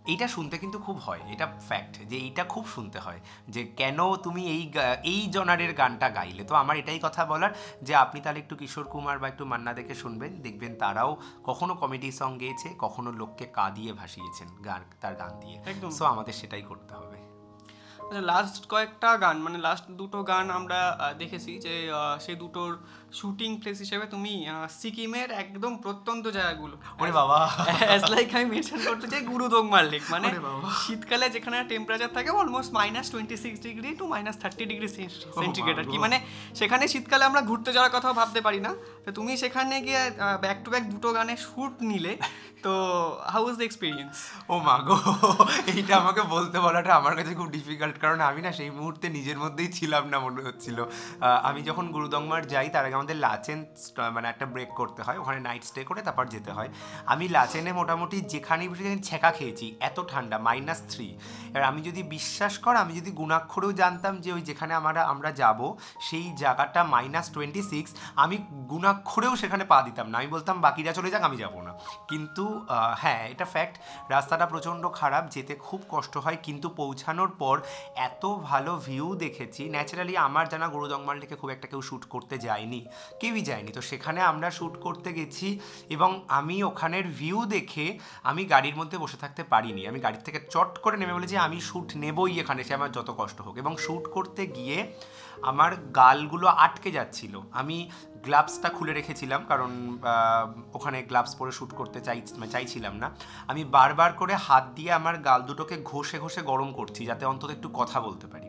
[0.07, 3.19] এইটা শুনতে কিন্তু খুব হয় এটা ফ্যাক্ট যে এইটা খুব শুনতে হয়
[3.53, 4.63] যে কেন তুমি এই
[5.03, 7.51] এই জনারের গানটা গাইলে। তো আমার এটাই কথা বলার
[7.87, 11.11] যে আপনি তাহলে একটু কিশোর কুমার বা একটু মান্না দেখে শুনবেন দেখবেন তারাও
[11.43, 15.57] কখনো কমেডি সং গেয়েছে কখনো লোককে কাঁদিয়ে ভাসিয়েছেন গান তার গান দিয়ে।
[15.91, 17.17] সো আমাদের সেটাই করতে হবে।
[18.31, 20.79] লাস্ট কয়েকটা গান মানে লাস্ট দুটো গান আমরা
[21.17, 21.73] দেখেছি যে
[22.19, 22.71] সেই দুটোর
[23.13, 24.47] শুটিং প্লেস হিসেবে তুমি
[24.79, 27.39] সিকিমের একদম প্রত্যন্ত জায়গাগুলো। ওরে বাবা।
[27.89, 30.27] অ্যাজ লাইক আমি মেনশন করতে চাই গুরুদোংমার লেক মানে
[30.85, 35.87] শীতকালে যেখানে টেম্পারেচার থাকে almost minus twenty six degree to minus thirty degree centigrade আর
[35.91, 36.17] কি। মানে
[36.55, 40.71] সেখানে শীতকালে আমরা ঘুরতে যাওয়ার কথাও ভাবতে পারি না। তো তুমি সেখানে গিয়ে ব্যাক টু
[40.71, 42.17] ব্যাক দুটো গানে শ্যুট নিলে
[42.63, 42.71] তো
[43.33, 44.15] হাউ ইজ দ্য এক্সপিরিয়েন্স
[44.49, 44.95] ও মা গো
[45.75, 49.69] এইটা আমাকে বলতে বলাটা আমার কাছে খুব ডিফিকাল্ট কারণ আমি না সেই মুহূর্তে নিজের মধ্যেই
[49.77, 53.59] ছিলাম না মনে হচ্ছিল। আহ, আমি যখন গুরুদংমার যাই তার আগে আমাদের লাচেন
[54.15, 56.69] মানে একটা ব্রেক করতে হয়, ওখানে নাইট স্টে করে তারপর যেতে হয়।
[57.13, 58.63] আমি লাচেনে মোটামুটি যেখানে
[59.07, 61.07] ছেঁকা খেয়েছি, এত ঠান্ডা মাইনাস থ্রি
[61.53, 65.59] এবার আমি যদি বিশ্বাস কর, আমি যদি গুণাক্ষরেও জানতাম যে ওই যেখানে আমরা আমরা যাব,
[66.07, 67.91] সেই জায়গাটা মাইনাস টোয়েন্টি সিক্স
[68.23, 68.35] আমি
[68.71, 71.71] গুণাক্ষরেও সেখানে পা দিতাম না। আমি বলতাম, বাকিরা চলে যাক, আমি যাব না।
[72.11, 72.43] কিন্তু
[73.01, 73.75] হ্যাঁ এটা ফ্যাক্ট
[74.13, 77.55] রাস্তাটা প্রচণ্ড খারাপ, যেতে খুব কষ্ট হয়, কিন্তু পৌঁছানোর পর
[78.07, 82.81] এত ভালো ভিউ দেখেছি। ন্যাচারালি আমার জানা গুরুদংমাল থেকে খুব একটা কেউ শ্যুট করতে যায়নি।
[83.21, 85.47] কেউই যায়নি। তো সেখানে আমরা শ্যুট করতে গেছি
[85.95, 87.85] এবং আমি ওখানের ভিউ দেখে
[88.29, 91.89] আমি গাড়ির মধ্যে বসে থাকতে পারিনি। আমি গাড়ির থেকে চট করে নেমে বলেছি, আমি শ্যুট
[92.03, 94.77] নেবই এখানে। সে আমার যত কষ্ট হোক এবং শ্যুট করতে গিয়ে
[95.51, 97.77] আমার গালগুলো আটকে যাচ্ছিল। আমি
[98.25, 99.71] গ্লাভসটা খুলে রেখেছিলাম কারণ
[100.77, 102.19] ওখানে গ্লাভস পরে শ্যুট করতে চাই,
[102.53, 103.07] চাইছিলাম না।
[103.51, 107.69] আমি বারবার করে হাত দিয়ে আমার গাল দুটোকে ঘষে ঘষে গরম করছি যাতে অন্তত একটু
[107.79, 108.47] কথা বলতে পারি।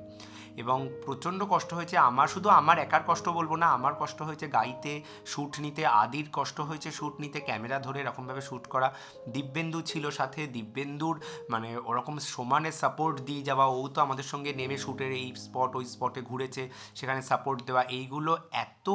[0.62, 4.92] এবং প্রচণ্ড কষ্ট হয়েছে। আমার শুধু আমার একার কষ্ট বলব না, আমার কষ্ট হয়েছে গাইতে
[5.30, 8.88] শ্যুট নিতে, আদির কষ্ট হয়েছে শ্যুট নিতে, ক্যামেরা ধরে এরকমভাবে শ্যুট করা।
[9.34, 11.16] দিব্যেন্দু ছিল সাথে, দিব্যেন্দুর
[11.52, 15.84] মানে ওরকম সমানে সাপোর্ট দিয়ে যাওয়া। ও তো আমাদের সঙ্গে নেমে শ্যুটের এই স্পট ওই
[15.94, 16.62] স্পটে ঘুরেছে,
[16.98, 18.32] সেখানে সাপোর্ট দেওয়া। এইগুলো
[18.64, 18.88] এত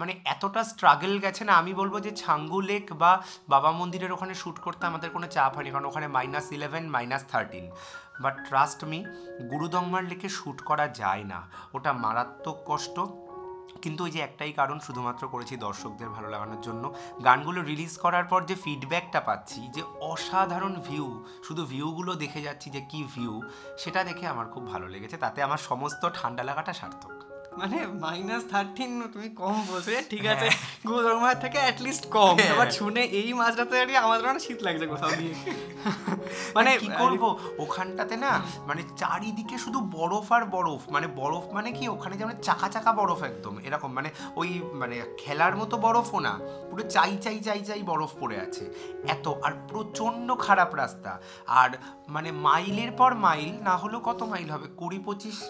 [0.00, 3.12] মানে এতটা স্ট্রাগল গেছে না, আমি বলব যে ছাঙ্গু লেক বা
[3.52, 7.66] বাবা মন্দিরের ওখানে শ্যুট করতে আমাদের কোনো চাপ হয়নি। কারণ ওখানে minus eleven minus thirteen
[8.20, 9.04] but trust me
[9.50, 13.00] Gurudongmar লেখে শ্যুট করা যায় না। ওটা মারাত্মক কষ্ট।
[13.82, 18.44] কিন্তু ওই যে একটাই কারণ, শুধুমাত্র করেছি দর্শকদের ভালো লাগানোর জন্য। গানগুলো রিলিজ করার পর
[18.44, 23.42] যে ফিডব্যাকটা পাচ্ছি, যে অসাধারণ ভিউ শুধু ভিউগুলো দেখে যাচ্ছি যে কি ভিউ
[23.78, 29.02] সেটা দেখে আমার খুব ভালো লেগেছে। তাতে আমার সমস্ত ঠান্ডা লাগাটা সার্থক। মানে মাইনাস থার্টিন
[29.12, 30.48] তুমি কম বসে ঠিক আছে।
[30.86, 35.34] গুরুদোংমার থেকে অ্যাটলিস্ট কম। এবার শুনে এই মাঝরাতে দাঁড়িয়ে আমাদের অনেক শীত লাগছে কোথাও দিয়ে
[36.56, 37.38] মানে মানে কি করব?
[37.58, 41.88] ওখানটাতে না মানে চারিদিকে শুধু বরফ আর বরফ। মানে বরফ মানে কি?
[41.88, 46.38] ওখানে যেমন চাকা চাকা বরফ একদম এরকম। মানে ওই মানে খেলার মতো বরফও না
[46.70, 48.74] পুরো চাই চাই চাই চাই বরফ পড়ে আছে।
[49.08, 51.70] এত আর প্রচণ্ড খারাপ রাস্তা। আর
[52.10, 54.68] মানে মাইলের পর মাইল, না হলেও কত মাইল হবে?
[54.76, 55.42] কুড়ি পঁচিশ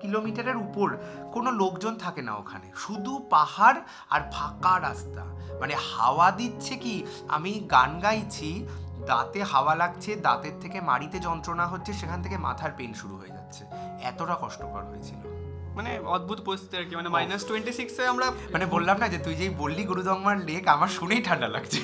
[0.00, 0.96] কিলোমিটারের উপর
[1.32, 5.24] কোনো লোকজন থাকে না ওখানে। শুধু পাহাড় আর ফাঁকা রাস্তা।
[5.60, 7.06] মানে হাওয়া দিচ্ছে কি?
[7.28, 8.68] আমি গান গাইছি,
[9.06, 13.64] দাঁতে হাওয়া লাগছে, দাঁতের থেকে মাড়িতে যন্ত্রণা হচ্ছে, সেখান থেকে মাথার পেন শুরু হয়ে যাচ্ছে।
[14.02, 15.33] এতটা কষ্টকর হয়েছিল।
[15.76, 19.34] মানে অদ্ভুত পরিস্থিতি আর কি মানে মাইনাস টোয়েন্টি সিক্সে আমরা মানে বললাম না যে তুই
[19.40, 21.80] যেই বললি গুরুদংমার লেক আমার শুনেই ঠান্ডা লাগছে।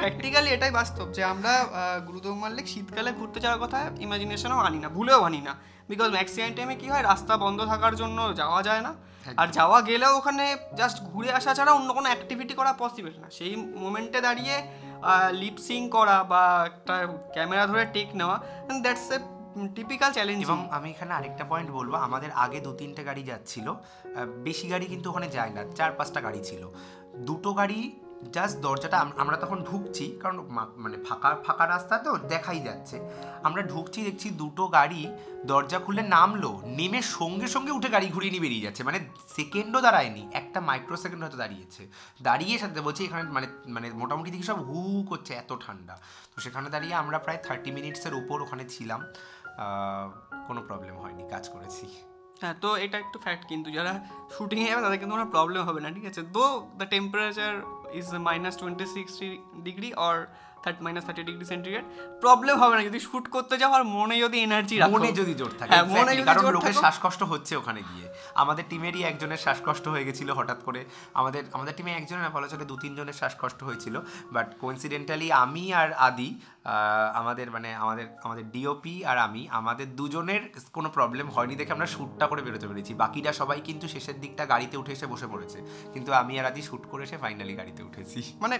[0.00, 1.52] প্র্যাকটিক্যালি এটাই বাস্তব যে আমরা
[2.08, 5.52] গুরুদোংমার লেক শীতকালে ঘুরতে যাওয়ার কথা ইমাজিনেশনও আনি না ভুলেও আনি না।
[5.90, 8.92] বিকজ ম্যাক্সিমাম টাইমে কি হয় রাস্তা বন্ধ থাকার জন্য যাওয়া যায় না।
[9.40, 10.44] আর যাওয়া গেলেও ওখানে
[10.80, 13.52] জাস্ট ঘুরে আসা ছাড়া অন্য কোনো অ্যাক্টিভিটি করা পসিবল না। সেই
[13.82, 14.56] মোমেন্টে দাঁড়িয়ে
[15.42, 16.94] লিপসিং করা বা একটা
[17.34, 18.36] ক্যামেরা ধরে টেক নেওয়া
[18.84, 19.18] দ্যাটস এ
[19.76, 23.66] টিপিক্যাল চ্যালেঞ্জ এবং আমি এখানে আরেকটা পয়েন্ট বলব, আমাদের আগে দু তিনটে গাড়ি যাচ্ছিল
[24.46, 26.62] বেশি গাড়ি কিন্তু ওখানে যায় না, চার পাঁচটা গাড়ি ছিল।
[27.28, 27.80] দুটো গাড়ি
[28.36, 30.36] জাস্ট দরজাটা আমরা তখন ঢুকছি, কারণ
[30.84, 32.96] মানে ফাঁকা ফাঁকা রাস্তা তো, দেখাই যাচ্ছে।
[33.46, 35.02] আমরা ঢুকছি, দেখছি দুটো গাড়ি
[35.50, 38.98] দরজা খুলে নামলো, নেমে সঙ্গে সঙ্গে উঠে গাড়ি ঘুরিয়ে নিয়ে বেরিয়ে যাচ্ছে। মানে
[39.36, 41.82] সেকেন্ডও দাঁড়ায়নি, একটা মাইক্রো সেকেন্ড হয়তো দাঁড়িয়েছে।
[42.26, 44.78] দাঁড়িয়ে সাথে বলছি, এখানে মানে মানে মোটামুটি দেখি সব হু
[45.10, 45.94] করছে, এত ঠান্ডা।
[46.32, 49.00] তো সেখানে দাঁড়িয়ে আমরা প্রায় থার্টি মিনিটসের উপর ওখানে ছিলাম।
[50.48, 51.86] কোনো প্রবলেম হয়নি কাজ করেছি।
[52.42, 53.92] হ্যাঁ তো এটা একটু ফ্যাক্ট কিন্তু যারা
[54.34, 56.20] শুটিংয়ে যাবে তাদের কিন্তু কোনো প্রবলেম হবে না ঠিক আছে?
[56.36, 56.44] Though
[56.78, 57.52] the temperature
[58.00, 59.12] is minus twenty six
[59.66, 60.16] degree or
[60.64, 61.84] thirty minus thirty degree centigrade
[62.24, 65.70] problem হবে না। যদি শুট করতে যাও আর মনে যদি এনার্জি মনে যদি জোর থাকে
[65.72, 68.06] হ্যাঁ, মনে যদি কারণ লোকের শ্বাসকষ্ট হচ্ছে ওখানে গিয়ে।
[68.42, 70.80] আমাদের টিমেরই একজনের শ্বাসকষ্ট হয়ে গেছিল হঠাৎ করে।
[71.20, 73.94] আমাদের আমাদের টিমে একজনের না বলা চলে দু তিনজনের শ্বাসকষ্ট হয়েছিল।
[74.34, 76.28] বাট কোইন্সিডেন্টালি আমি আর আদি
[77.14, 82.26] আমাদের মানে আমাদের আমাদের ডিওপি আর আমি আমাদের দুজনের কোনো প্রবলেম হয়নি দেখে আমরা শ্যুটটা
[82.26, 85.58] করে বেরোতে পেরেছি। বাকিরা সবাই কিন্তু শেষের দিকটা গাড়িতে উঠে এসে বসে পড়েছে।
[85.92, 88.56] কিন্তু আমি আর আদি শ্যুট করে এসে ফাইনালি গাড়িতে উঠেছি। মানে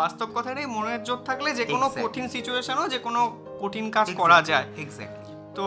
[0.00, 3.20] বাস্তব কথাটাই মনের জোর থাকলে যে কোনো কঠিন সিচুয়েশনও যে কোনো
[3.60, 5.64] কঠিন কাজ করা যায়। এক্স্যাক্টলি তো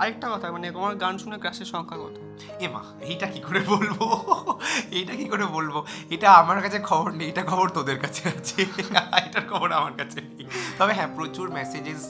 [0.00, 2.16] আরেকটা কথা মানে তোমার গান শুনে ক্রাশের সংখ্যা কত?
[2.66, 3.98] এমা, এইটা কি করে বলব?
[4.98, 5.74] এইটা কি করে বলব?
[6.14, 8.60] এটা আমার কাছে খবর নেই, এটা খবর তোদের কাছে আছে।
[9.26, 10.44] এটার খবর আমার কাছে নেই।
[10.78, 12.02] তবে হ্যাঁ প্রচুর মেসেজেস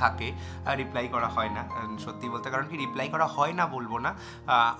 [0.00, 0.28] থাকে
[0.80, 1.62] রিপ্লাই করা হয় না
[2.04, 4.10] সত্যি বলতে, কারণ কি রিপ্লাই করা হয় না বলব না।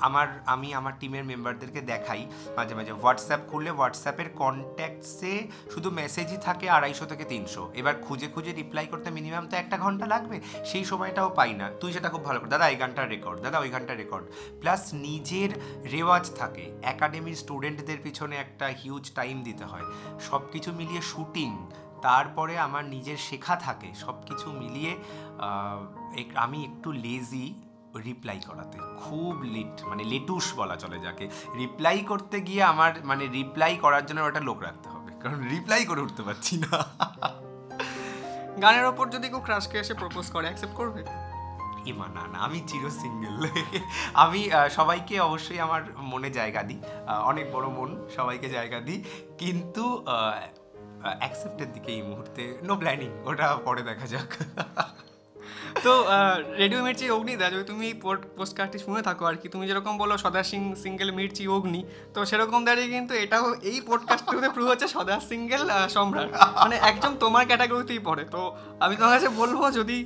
[0.06, 2.22] আমার, আমি আমার টিমের মেম্বারদেরকে দেখাই,
[2.56, 5.34] মাঝে মাঝে। হোয়াটসঅ্যাপ খুললে হোয়াটসঅ্যাপের কন্ট্যাক্টসে
[5.72, 10.06] শুধু মেসেজই থাকে আড়াইশো থেকে তিনশো। এবার খুঁজে খুঁজে রিপ্লাই করতে মিনিমাম তো একটা ঘণ্টা
[10.14, 10.36] লাগবে,
[10.70, 13.70] সেই সময়টাও পাই না। তুই সেটা খুব ভালো করে। দাদা, এই গানটার রেকর্ড দাদা, ওই
[13.74, 14.24] গানটার রেকর্ড
[14.60, 15.50] প্লাস নিজের
[15.92, 19.86] রেওয়াজ থাকে। একাডেমির স্টুডেন্টদের পিছনে একটা হিউজ টাইম দিতে হয়।
[20.20, 21.50] সব কিছু মিলিয়ে শুটিং
[22.02, 24.92] তারপরে আমার নিজের শেখা থাকে। সব কিছু মিলিয়ে
[26.34, 27.46] আমি একটু লেজি
[28.04, 31.24] রিপ্লাই করাতে। খুব লেট মানে লেটুস বলা চলে যাকে।
[31.56, 36.00] রিপ্লাই করতে গিয়ে আমার মানে রিপ্লাই করার জন্য ওটা লোক রাখতে হবে। কারণ রিপ্লাই করে
[36.00, 36.78] উঠতে পারছি না।
[38.62, 41.02] গানের ওপর যদি কেউ ক্রাশকে এসে প্রপোজ করে অ্যাকসেপ্ট করবে?
[41.96, 43.46] না আমি চির সিঙ্গেল
[44.14, 46.82] আমি সবাইকে অবশ্যই আমার মনে জায়গা দিই।
[47.24, 49.04] অনেক বড় মন, সবাইকে জায়গা দিই।
[49.38, 50.04] কিন্তু
[51.20, 54.34] অ্যাকসেপ্টের দিকে এই মুহূর্তে নো প্ল্যানিং ওটা পরে দেখা যাক।
[55.86, 55.92] তো
[56.60, 57.86] রেডিও মির্চি অগ্নিদা যদি তুমি
[58.38, 61.80] পোস্ট কার্ডটি শুনে থাকো আর কি, তুমি যেরকম বলো সদা সিং, সিঙ্গেল মির্চি অগ্নি,
[62.14, 65.62] তো সেরকম দাঁড়িয়ে কিন্তু এটাও এই পডকাস্টটিতে প্রুভ হচ্ছে সদা সিঙ্গেল
[65.96, 66.28] সম্রাট।
[66.62, 68.40] মানে একদম তোমার ক্যাটাগরিতেই পড়ে। তো
[68.84, 69.96] আমি তোমার কাছে বলব, যদি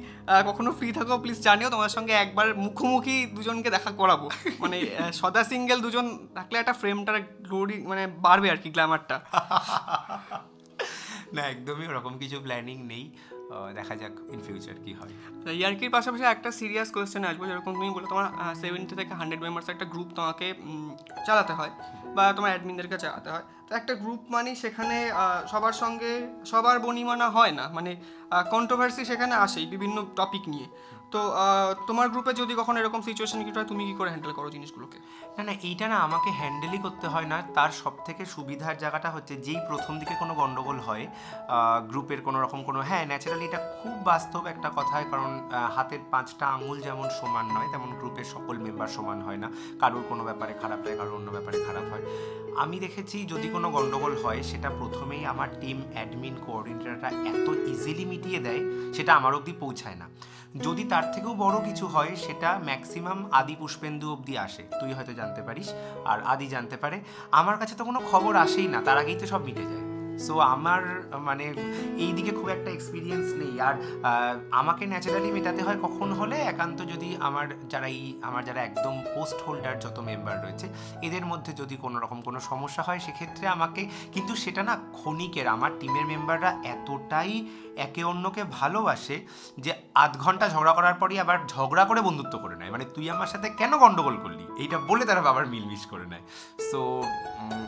[0.49, 4.27] কখনো ফ্রি থাকো প্লিজ জানিও, তোমার সঙ্গে একবার মুখোমুখি দুজনকে দেখা করাবো।
[4.63, 4.77] মানে
[5.21, 6.07] সদা সিঙ্গেল দুজন
[6.37, 9.17] থাকলে একটা ফ্রেমটার গ্লোরি মানে বাড়বে আর কি গ্ল্যামারটা
[11.35, 13.05] না, একদমই ওরকম কিছু প্ল্যানিং নেই।
[13.79, 15.13] দেখা যাক ইন ফিউচার কি হয়।
[15.61, 18.27] ইয়ার্কির পাশাপাশি একটা সিরিয়াস কোয়েশ্চেন আসবে, যেরকম তুমি বলো তোমার
[18.63, 20.47] সেভেন্টি থেকে হান্ড্রেড মেম্বার্স একটা গ্রুপ তোমাকে
[21.27, 21.73] চালাতে হয়
[22.17, 24.97] বা তোমার অ্যাডমিনদেরকে চালাতে হয়। তো একটা গ্রুপ মানে সেখানে
[25.53, 26.13] সবার সঙ্গে
[26.51, 27.91] সবার বনিমানা হয় না মানে
[28.55, 30.69] কন্ট্রোভার্সি সেখানে আসেই বিভিন্ন টপিক নিয়ে।
[31.13, 31.21] তো
[31.89, 34.99] তোমার গ্রুপে যদি কখনো এরকম সিচুয়েশন কিছু হয়, তুমি কি করে হ্যান্ডেল করো জিনিসগুলোকে?
[35.37, 39.35] না না, এইটা না আমাকে হ্যান্ডেলই করতে হয় না। তার সব থেকে সুবিধার জায়গাটা হচ্ছে,
[39.47, 41.05] যেই প্রথম দিকে কোনো গন্ডগোল হয়
[41.91, 45.31] গ্রুপের কোনো রকম কোনো হ্যাঁ ন্যাচারালি এটা খুব বাস্তব একটা কথায় কারণ
[45.77, 49.49] হাতের পাঁচটা আঙুল যেমন সমান নয়, তেমন গ্রুপের সকল মেম্বার সমান হয় না।
[49.83, 52.05] কারোর কোনো ব্যাপারে খারাপ হয়, কারোর অন্য ব্যাপারে খারাপ হয়।
[52.63, 58.41] আমি দেখেছি, যদি কোনো গন্ডগোল হয়, সেটা প্রথমেই আমার টিম অ্যাডমিন কোঅর্ডিনেটররা এত ইজিলি মিটিয়ে
[58.47, 58.63] দেয়,
[58.97, 60.09] সেটা আমার অবধি পৌঁছায় না।
[60.67, 65.43] যদি তার থেকেও বড় কিছু হয়, সেটা ম্যাক্সিমাম আদি পুষ্পেন্দু অবধি আসে। তুই হয়তো জানতে
[65.47, 65.69] পারিস,
[66.11, 66.97] আর আদি জানতে পারে।
[67.41, 69.87] আমার কাছে তো কোনো খবর আসেই না, তার আগেই তো সব মিটে যায়।
[70.27, 70.83] সো আমার
[71.29, 71.47] মানে
[72.05, 73.75] এই দিকে খুব একটা এক্সপিরিয়েন্স নেই। আর
[74.61, 76.37] আমাকে ন্যাচারালি মেটাতে হয় কখন হলে?
[76.53, 80.67] একান্ত যদি আমার যারা এই, আমার যারা একদম পোস্ট হোল্ডার যত মেম্বার রয়েছে,
[81.07, 83.83] এদের মধ্যে যদি কোনো রকম কোনো সমস্যা হয়, সেক্ষেত্রে আমাকে,
[84.15, 87.33] কিন্তু সেটা না ক্ষণিকের, আমার টিমের মেম্বাররা এতটাই
[87.77, 89.17] একে অন্যকে ভালোবাসে
[89.59, 93.27] যে আধ ঘণ্টা ঝগড়া করার পরই আবার ঝগড়া করে বন্ধুত্ব করে নেয়। মানে তুই আমার
[93.27, 94.45] সাথে কেন গন্ডগোল করলি?
[94.63, 96.25] এইটা বলে তারা আবার মিলমিশ করে নেয়।
[96.71, 96.81] সো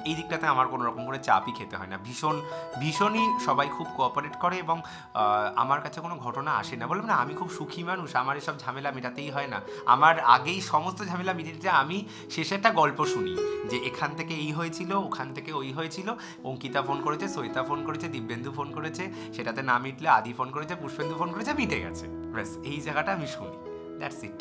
[0.04, 2.42] এই দিকটাতে আমার কোনো রকম করে চাপই খেতে হয় না। ভীষণ,
[2.80, 4.82] ভীষণই সবাই খুব কোঅপারেট করে এবং
[5.56, 8.90] আমার কাছে কোনো ঘটনা আসে না। বললাম, না, আমি খুব সুখী মানুষ, আমার এসব ঝামেলা
[8.90, 13.36] মেটাতেই হয় না। আমার আগেই সমস্ত ঝামেলা মিটিয়ে আমি শেষে একটা গল্প শুনি
[13.70, 16.14] যে এখান থেকে এই হয়েছিল, ওখান থেকে ওই হয়েছিল,
[16.44, 20.74] অঙ্কিতা ফোন করেছে সৈতা ফোন করেছে, দিব্যেন্দু ফোন করেছে, সেটাতে না মিটলে আদি ফোন করেছে
[20.82, 23.56] পুষ্পেন্দু ফোন করেছে মিটে গেছে। ব্যাস এই জায়গাটা আমি শুনি।
[24.00, 24.38] দ্যাটস ইট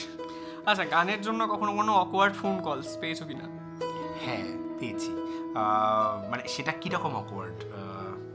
[0.70, 3.46] আচ্ছা গানের জন্য কখনো কোনো অকওয়ার্ড ফোন কলস পেয়েছ কিনা?
[4.24, 4.46] হ্যাঁ
[4.80, 5.12] পেয়েছি।
[6.32, 7.58] মানে সেটা কীরকম অকওয়ার্ড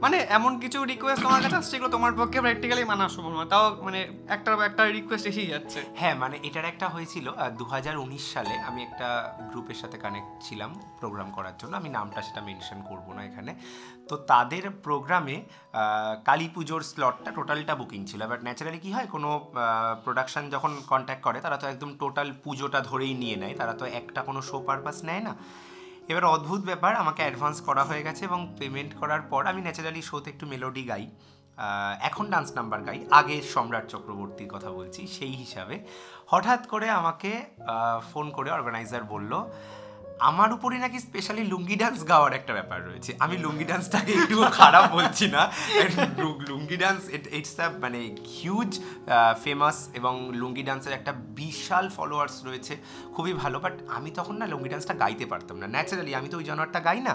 [0.03, 3.65] মানে এমন কিছু রিকোয়েস্ট তোমার কাছে আসছে যেগুলো তোমার পক্ষে প্র্যাকটিক্যালি মানা সম্ভব নয়। তাও
[3.87, 3.99] মানে
[4.35, 7.25] একটার একটা রিকোয়েস্ট এসেই যাচ্ছে। হ্যাঁ মানে এটার একটা হয়েছিল
[7.59, 9.07] দু হাজার উনিশ সালে আমি একটা
[9.51, 13.51] গ্রুপের সাথে কানেক্ট ছিলাম প্রোগ্রাম করার জন্য। আমি নামটা সেটা মেনশন করব না এখানে।
[14.09, 15.35] তো তাদের প্রোগ্রামে
[16.29, 19.29] কালী পুজোর স্লটটা টোটালটা বুকিং ছিল। বাট ন্যাচারালি কী হয়, কোনো
[20.05, 24.19] প্রোডাকশান যখন কন্ট্যাক্ট করে, তারা তো একদম টোটাল পুজোটা ধরেই নিয়ে নেয়। তারা তো একটা
[24.27, 25.33] কোনো শো পারপাস নেয় না।
[26.11, 30.27] এবার অদ্ভুত ব্যাপার, আমাকে অ্যাডভান্স করা হয়ে গেছে এবং পেমেন্ট করার পর আমি ন্যাচারালি শোতে
[30.33, 31.05] একটু মেলোডি গাই।
[32.09, 35.75] এখন ডান্স নাম্বার গাই, আগে সম্রাট চক্রবর্তীর কথা বলছি, সেই হিসাবে।
[36.31, 37.31] হঠাৎ করে আমাকে
[38.11, 39.31] ফোন করে অর্গানাইজার বলল
[40.19, 44.85] আমার উপরে নাকি স্পেশালি লুঙ্গি ডান্স গাওয়ার একটা ব্যাপার রয়েছে। আমি লুঙ্গি ডান্সটাকে একটু খারাপ
[44.97, 45.41] বলছি না।
[46.49, 47.01] লুঙ্গি ডান্স
[47.37, 47.99] ইটস দ্য মানে
[48.37, 48.71] হিউজ
[49.43, 52.73] ফেমাস এবং লুঙ্গি ডান্সের একটা বিশাল ফলোয়ার্স রয়েছে।
[53.15, 56.45] খুবই ভালো বাট আমি তখন না লুঙ্গি ডান্সটা গাইতে পারতাম না। ন্যাচারালি আমি তো ওই
[56.49, 57.13] জনারটা গাই না।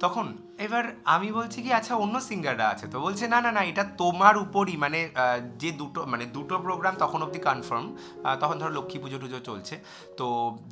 [0.00, 0.26] তখন
[0.66, 4.34] এবার আমি বলছি কি আচ্ছা অন্য সিঙ্গাররা আছে। তো বলছে, না না না, এটা তোমার
[4.44, 5.00] উপরই। মানে
[5.62, 7.86] যে দুটো মানে দুটো প্রোগ্রাম তখন অবধি কনফার্ম
[8.42, 9.74] তখন ধরো লক্ষ্মী পুজো টুজো চলছে।
[10.18, 10.26] তো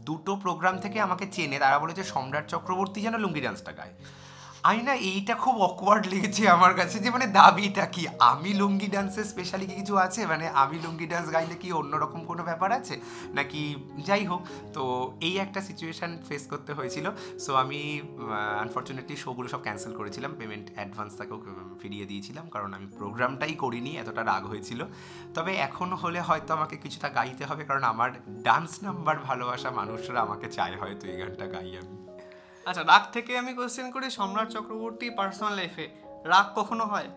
[0.09, 3.95] দুটো প্রোগ্রাম থেকে আমাকে চেনে, তারা বলেছে সম্রাট চক্রবর্তী যেন লুঙ্গি ডান্সটা গায়।
[4.65, 8.07] আমি না এইটা খুব অকওয়ার্ড লেগেছে আমার কাছে যে মানে দাবিটা কি?
[8.19, 10.27] আমি লুঙ্গি ডান্সে স্পেশালি কি কিছু আছে?
[10.27, 13.01] মানে আমি লুঙ্গি ডান্স গাইলে কি অন্যরকম কোনো ব্যাপার আছে?
[13.35, 18.01] নাকি যাই হোক, তো এই একটা সিচুয়েশান ফেস করতে হয়েছিল। সো আমি
[18.61, 21.43] আনফর্চুনেটলি শোগুলো সব ক্যান্সেল করেছিলাম। পেমেন্ট অ্যাডভান্স তাকেও
[21.83, 24.85] ফিরিয়ে দিয়েছিলাম। কারণ আমি প্রোগ্রামটাই করিনি, এতটা রাগ হয়েছিল।
[25.35, 30.49] তবে এখন হলে হয়তো আমাকে কিছুটা গাইতে হবে। কারণ আমার ডান্স নাম্বার ভালোবাসা মানুষরা আমাকে
[30.49, 32.02] চায় হয়তো এই গানটা গাই আমি।
[32.67, 35.89] আচ্ছা রাগ থেকে আমি কোশ্চেন করি সম্রাট চক্রবর্তী পার্সোনাল লাইফে
[36.25, 37.09] রাগ কখনো হয়?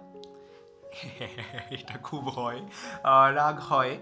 [1.71, 2.62] এটা খুব হয়।
[3.34, 3.97] রাগ হয়।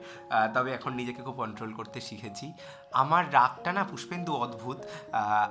[0.54, 2.54] তবে এখন নিজেকে খুব কন্ট্রোল করতে শিখেছি।
[2.92, 4.78] আমার রাগটা না পুষ্পেন্দু অদ্ভুত।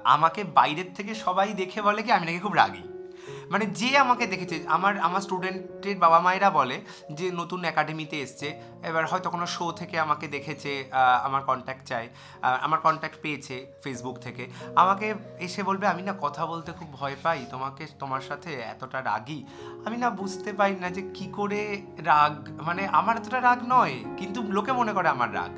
[0.05, 2.83] আমাকে বাইরের থেকে সবাই দেখে বলে কি, আমি নাকি খুব রাগী।
[3.51, 9.05] মানে যে আমাকে দেখেছে, আমার আমার স্টুডেন্টের বাবা মায়েরা বলে যে, নতুন একাডেমিতে এসছে। এবার
[9.11, 10.73] হয়তো কোনো শো থেকে আমাকে দেখেছে
[11.27, 12.05] আমার কন্ট্যাক্ট চাই
[12.67, 14.45] আমার কন্ট্যাক্ট পেয়েছে ফেসবুক থেকে।
[14.83, 15.07] আমাকে
[15.47, 19.41] এসে বলবে, আমি না কথা বলতে খুব ভয় পাই, তোমাকে, তোমার সাথে এতটা রাগী।
[19.87, 21.61] আমি না বুঝতে পারি না যে কি করে
[22.11, 22.33] রাগ
[22.69, 25.53] মানে আমার এতটা রাগ নয়, কিন্তু লোকে মনে করে আমার রাগ।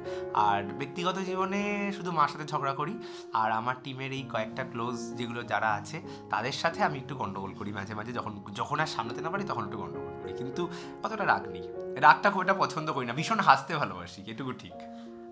[0.49, 1.61] আর ব্যক্তিগত জীবনে
[1.97, 2.95] শুধু মার সাথে ঝগড়া করি,
[3.41, 5.97] আর আমার টিমের এই কয়েকটা ক্লোজ যেগুলো যারা আছে,
[6.33, 9.63] তাদের সাথে আমি একটু গন্ডগোল করি মাঝে মাঝে। যখন যখন আর সামলাতে না পারি, তখন
[9.67, 10.63] একটু গন্ডগোল করি। কিন্তু
[11.05, 11.67] অতটা রাগ নেই।
[12.07, 14.75] রাগটা খুব একটা পছন্দ করি না। ভীষণ হাসতে ভালোবাসি এটুকু ঠিক।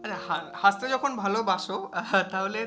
[0.05, 0.19] আচ্ছা
[0.63, 1.77] হাসতে যখন ভালোবাসো
[2.33, 2.61] তাহলে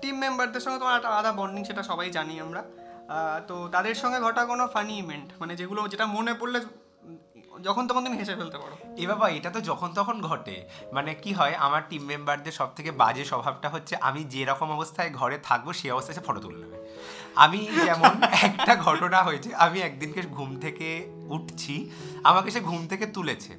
[0.00, 2.62] টিম মেম্বারদের সঙ্গে তোমার একটা আলাদা বন্ডিং সেটা সবাই জানি আমরা।
[3.48, 6.60] তো তাদের সঙ্গে ঘটা কোনো ফানি ইভেন্ট মানে যেগুলো যেটা মনে পড়লে
[7.66, 10.56] যখন তখন তুমি হেসে ফেলতে পারো। এ বাবা এটা তো যখন তখন ঘটে।
[10.92, 15.36] মানে কি হয় আমার টিম মেম্বারদের সব থেকে বাজে স্বভাবটা হচ্ছে আমি যেরকম অবস্থায় ঘরে
[15.48, 16.76] থাকব সেই অবস্থায় সে ফটো তুলে নেবে।
[17.44, 18.12] আমি যেমন
[18.48, 20.88] একটা ঘটনা হয়েছে আমি একদিনকে ঘুম থেকে
[21.36, 21.74] উঠছি
[22.24, 23.52] আমাকে সে ঘুম থেকে তুলেছে।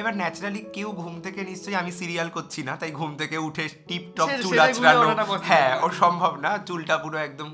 [0.00, 4.04] এবার ন্যাচারালি কেউ ঘুম থেকে নিশ্চয়ই আমি সিরিয়াল করছি না তাই ঘুম থেকে উঠে টিপ
[4.16, 5.08] টপ চুল আঁচড়ানো।
[5.50, 7.48] হ্যাঁ ও সম্ভব না চুলটা পুরো একদম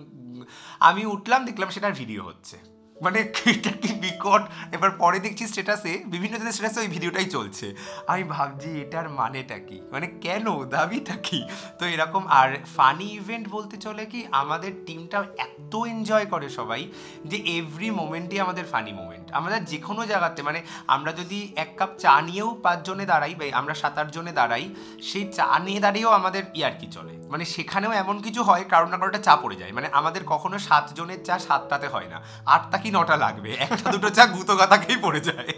[0.88, 2.56] আমি উঠলাম দেখলাম সেটার ভিডিও হচ্ছে।
[2.96, 3.18] মানে
[3.52, 4.42] এটা কি বিকট
[4.76, 7.66] এবার পরে দেখছি স্ট্যাটাসে বিভিন্ন জনের স্ট্যাটাসে ওই ভিডিওটাই চলছে।
[8.12, 9.78] আমি ভাবছি এটার মানেটা কি?
[9.92, 10.46] মানে কেন?
[10.74, 11.40] দাবিটা কি?
[11.78, 16.82] তো এরকম আর ফানি ইভেন্ট বলতে চলে কি আমাদের টিমটা এত এনজয় করে সবাই
[17.30, 21.90] যে এভরি মোমেন্টই আমাদের ফানি মোমেন্ট আমরা যে কোনো জায়গাতে মানে আমরা যদি এক কাপ
[21.98, 24.64] চা নিয়েও পাঁচজনে দাঁড়াই বা আমরা সাত আট জনে দাঁড়াই,
[25.02, 29.18] সেই চা নিয়ে দাঁড়িয়েও আমাদের ইয়ার্কি চলে। মানে সেখানেও এমন কিছু হয় কারণ না কারোটা
[29.18, 33.16] চা পড়ে যায়। মানে আমাদের কখনো সাত জনের চা সাতটাতে হয় না। আটটা কি নটা
[33.16, 33.50] লাগবে?
[33.64, 35.52] একটা দুটো চা গুতো গাতাকেই পড়ে যায়।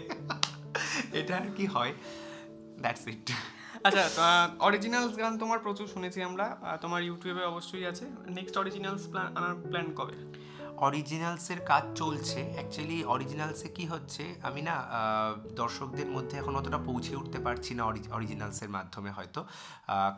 [1.19, 1.93] এটা আর কি হয়।
[2.83, 3.27] দ্যাটস ইট
[3.83, 4.03] আচ্ছা
[4.59, 6.45] অরিজিনালস গান তোমার প্রচুর শুনেছি আমরা।
[6.81, 8.05] তোমার ইউটিউবে অবশ্যই আছে।
[8.37, 10.17] নেক্সট অরিজিনালস প্ল্যান আনার প্ল্যান কবে?
[10.87, 14.75] অরিজিনালসের কাজ চলছে। অ্যাকচুয়ালি অরিজিনালসে কি হচ্ছে, আমি না
[15.61, 17.83] দর্শকদের মধ্যে এখন অতটা পৌঁছে উঠতে পারছি না
[18.17, 19.41] অরিজিনালসের মাধ্যমে হয়তো।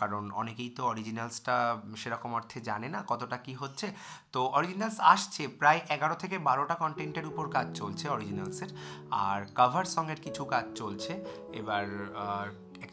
[0.01, 1.55] কারণ অনেকেই তো অরিজিনালসটা
[2.01, 3.87] সেরকম অর্থে জানে না কতটা কি হচ্ছে।
[4.33, 8.71] তো অরিজিনালস আসছে, প্রায় এগারো থেকে বারোটা কন্টেন্টের উপর কাজ চলছে অরিজিনালসের
[9.11, 11.13] আর কাভার সঙের কিছু কাজ চলছে।
[11.59, 11.85] এবার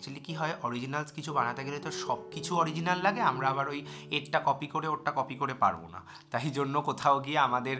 [0.05, 3.81] অ্যাকচুয়ালি কি হয় অরিজিনালস কিছু বানাতে গেলে তো সব কিছু অরিজিনাল লাগে, আমরা আবার ওই
[4.17, 6.01] এরটা কপি করে, ওরটা কপি করে পারব না।
[6.33, 7.77] তাই জন্য কোথাও গিয়ে আমাদের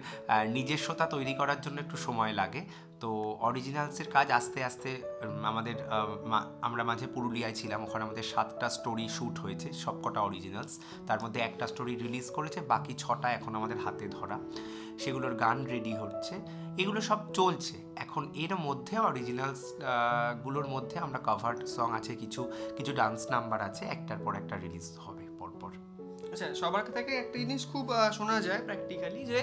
[0.57, 2.61] নিজস্বতা তৈরি করার জন্য একটু সময় লাগে।
[3.03, 3.11] তো
[3.49, 4.91] অরিজিনালসের কাজ আস্তে আস্তে
[5.51, 5.77] আমাদের
[6.67, 10.75] আমরা মাঝে পুরুলিয়ায় ছিলাম, ওখানে আমাদের সাতটা স্টোরি শ্যুট হয়েছে, সবকটা অরিজিনালস
[11.09, 14.37] তার মধ্যে একটা স্টোরি রিলিজ করেছে, বাকি ছটা এখন আমাদের হাতে ধরা।
[15.03, 16.35] সেগুলোর গান রেডি হচ্ছে।
[16.83, 22.41] এগুলো সব চলছে। এখন এর মধ্যে অরিজিনালসগুলোর মধ্যে আমরা কাভার্ড সং আছে, কিছু
[22.77, 25.71] কিছু ডান্স নাম্বার আছে, একটার পর একটা রিলিজ হবে পরপর।
[26.33, 29.41] আচ্ছা সবার থেকে একটা জিনিস খুব শোনা যায় প্র্যাকটিক্যালি যে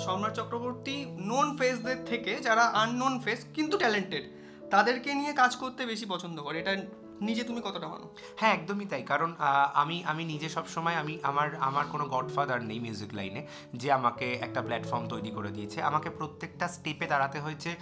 [0.00, 4.24] সম্রাট চক্রবর্তী নোন ফেসদের থেকে যারা আননোন ফেস কিন্তু ট্যালেন্টেড
[4.70, 6.76] তাদেরকে নিয়ে কাজ করতে বেশি পছন্দ করে। এটা
[7.20, 8.14] নিজে তুমি কতটা মানো?
[8.36, 9.34] হ্যাঁ একদমই তাই। কারণ
[9.74, 14.32] আমি আমি নিজে সব সময় আমি, আমার আমার কোনো গডফাদার নেই মিউজিক লাইনে যে আমাকে
[14.32, 17.76] একটা প্ল্যাটফর্ম তৈরি করে দিয়েছে। আমাকে প্রত্যেকটা স্টেপে দাঁড়াতে হয়েছে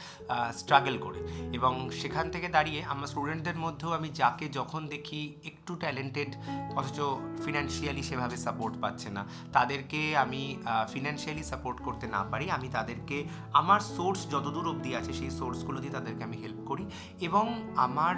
[0.52, 1.20] স্ট্রাগল করে।
[1.52, 6.36] এবং সেখান থেকে দাঁড়িয়ে আমার স্টুডেন্টদের মধ্যেও আমি যাকে যখন দেখি একটু ট্যালেন্টেড,
[6.76, 7.00] অথচ
[7.44, 10.56] ফিনান্সিয়ালি সেভাবে সাপোর্ট পাচ্ছে না, তাদেরকে আমি
[10.92, 15.92] ফিনান্সিয়ালি সাপোর্ট করতে না পারি। আমি তাদেরকে, আমার সোর্স যতদূর অবধি আছে, সেই সোর্সগুলো দিয়ে
[15.92, 18.16] তাদেরকে আমি হেল্প করি। এবং আমার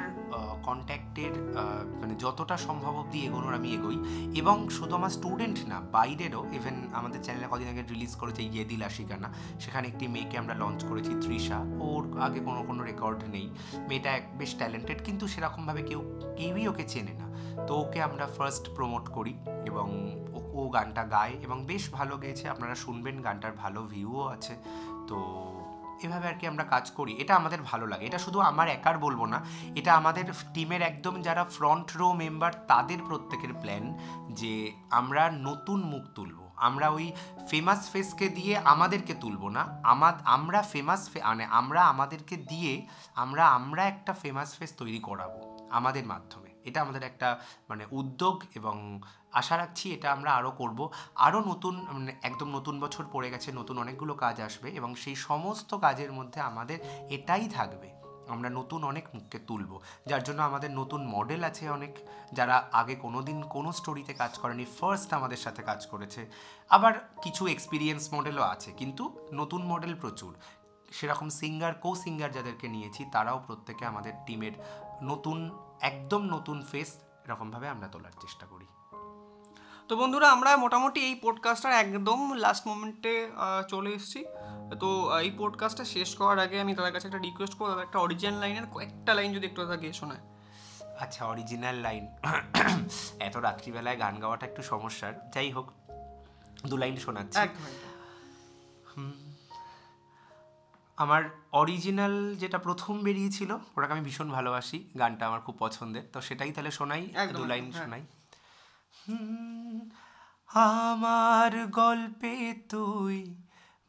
[1.18, 3.98] কন্ট্যাক্টের মানে যতটা সম্ভব অবধি এগোনোর আমি এগোই।
[4.38, 8.82] এবং শুধু আমার স্টুডেন্ট না, বাইরেরও ইভেন আমাদের চ্যানেলে কদিন আগে রিলিজ করেছে ইয়ে দিল
[8.82, 9.28] আশিকানা।
[9.60, 13.46] সেখানে একটি মেয়েকে আমরা লঞ্চ করেছি, তৃষা। ওর আগে কোনো কোনো রেকর্ড নেই।
[13.88, 16.00] মেয়েটা এক বেশ ট্যালেন্টেড কিন্তু সেরকমভাবে কেউ,
[16.36, 17.26] কেউই ওকে চেনে না।
[17.66, 19.34] তো ওকে আমরা ফার্স্ট প্রমোট করি
[19.66, 19.86] এবং
[20.58, 24.54] ও গানটা গায় এবং বেশ ভালো গেয়েছে। আপনারা শুনবেন, গানটার ভালো ভিউও আছে।
[25.08, 25.18] তো
[26.02, 29.24] এভাবে আর কি আমরা কাজ করি। এটা আমাদের ভালো লাগে। এটা শুধু আমার একার বলব
[29.24, 29.38] না,
[29.74, 30.24] এটা আমাদের
[30.54, 33.84] টিমের একদম যারা ফ্রন্ট রো মেম্বার তাদের প্রত্যেকের প্ল্যান
[34.30, 37.12] যে আমরা নতুন মুখ তুলব। আমরা ওই
[37.50, 43.82] ফেমাস ফেসকে দিয়ে আমাদেরকে তুলবো না। আমাদ, আমরা ফেমাস মানে আমরা আমাদেরকে দিয়ে আমরা আমরা
[43.86, 47.28] একটা ফেমাস ফেস তৈরি করাবো আমাদের মাধ্যমে। এটা আমাদের একটা
[47.68, 49.00] মানে উদ্যোগ এবং
[49.40, 50.78] আশা রাখছি এটা আমরা আরও করব।
[51.26, 51.74] আরও নতুন
[52.28, 56.78] একদম নতুন বছর পড়ে গেছে, নতুন অনেকগুলো কাজ আসবে এবং সেই সমস্ত কাজের মধ্যে আমাদের
[57.16, 57.88] এটাই থাকবে।
[58.34, 59.72] আমরা নতুন অনেক মুখকে তুলব।
[60.10, 61.92] যার জন্য আমাদের নতুন মডেল আছে অনেক,
[62.38, 66.20] যারা আগে কোনো দিন কোনো স্টোরিতে কাজ করেনি ফার্স্ট আমাদের সাথে কাজ করেছে।
[66.76, 69.04] আবার কিছু এক্সপিরিয়েন্স মডেলও আছে, কিন্তু
[69.40, 70.32] নতুন মডেল প্রচুর।
[70.96, 74.54] সেরকম সিঙ্গার কো সিঙ্গার যাদেরকে নিয়েছি, তারাও প্রত্যেকে আমাদের টিমের
[75.10, 75.38] নতুন,
[75.90, 76.90] একদম নতুন ফেস
[77.24, 78.66] এরকমভাবে আমরা তোলার চেষ্টা করি।
[79.88, 83.14] তো বন্ধুরা আমরা মোটামুটি এই পডকাস্টটার একদম লাস্ট মোমেন্টে
[83.68, 84.20] চলে এসেছি।
[84.80, 88.36] তো এই পডকাস্টটা শেষ করার আগে আমি তাদের কাছে একটা রিকোয়েস্ট করব। তাদের একটা অরিজিনাল
[88.42, 90.22] লাইনের কয়েকটা লাইন যদি একটু গিয়ে শোনায়।
[91.04, 92.04] আচ্ছা অরিজিনাল লাইন
[93.26, 95.66] এত রাত্রিবেলায় গান গাওয়াটা একটু সমস্যার। যাই হোক
[96.70, 97.44] দু লাইন শোনাচ্ছি।
[100.96, 101.22] আমার
[101.52, 106.70] অরিজিনাল যেটা প্রথম বেরিয়েছিল ওটাকে আমি ভীষণ ভালোবাসি। গানটা আমার খুব পছন্দের। তো সেটাই তাহলে
[106.78, 107.02] শোনাই
[107.38, 108.02] দু লাইন হ্যাঁ। শোনাই।
[110.48, 113.34] আমার গল্পে তুই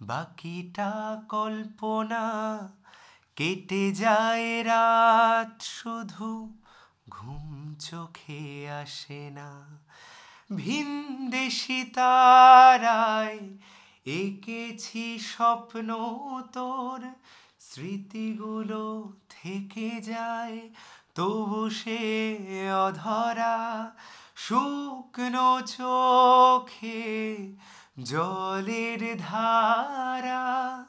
[0.02, 2.26] বাকিটা কল্পনা।
[3.36, 6.58] কেটে যায় রাত শুধু
[7.10, 9.80] ঘুম চোখে আসে না।
[10.56, 13.40] ভিনদেশি তারায়
[14.06, 15.90] এঁকেছি স্বপ্ন
[16.54, 17.02] তোর,
[17.60, 20.70] স্মৃতিগুলো থেকে যায়।
[21.16, 22.02] তবু সে
[22.72, 23.92] অধরা
[24.48, 27.54] শুকনো চোখে
[28.04, 30.86] জলের ধারা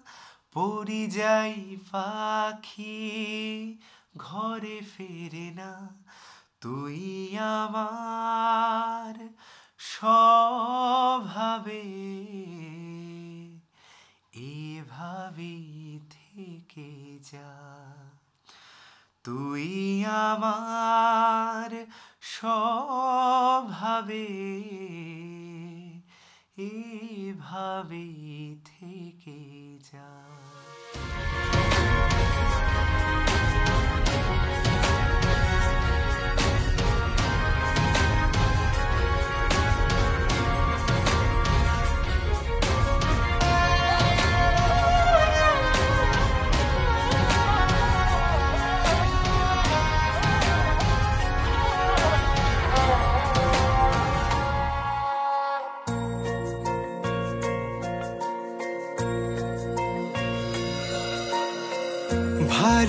[0.53, 3.79] পরিযায়ী পাখি,
[4.17, 5.89] ঘরে ফেরে না
[6.61, 9.29] তুই আমার
[9.79, 11.83] স্বভাবে।
[14.33, 18.10] এভাবেই থেকে যা।
[19.25, 21.87] তুই আমার
[22.21, 24.29] স্বভাবে
[26.59, 30.40] এভাবেই থেকে যা।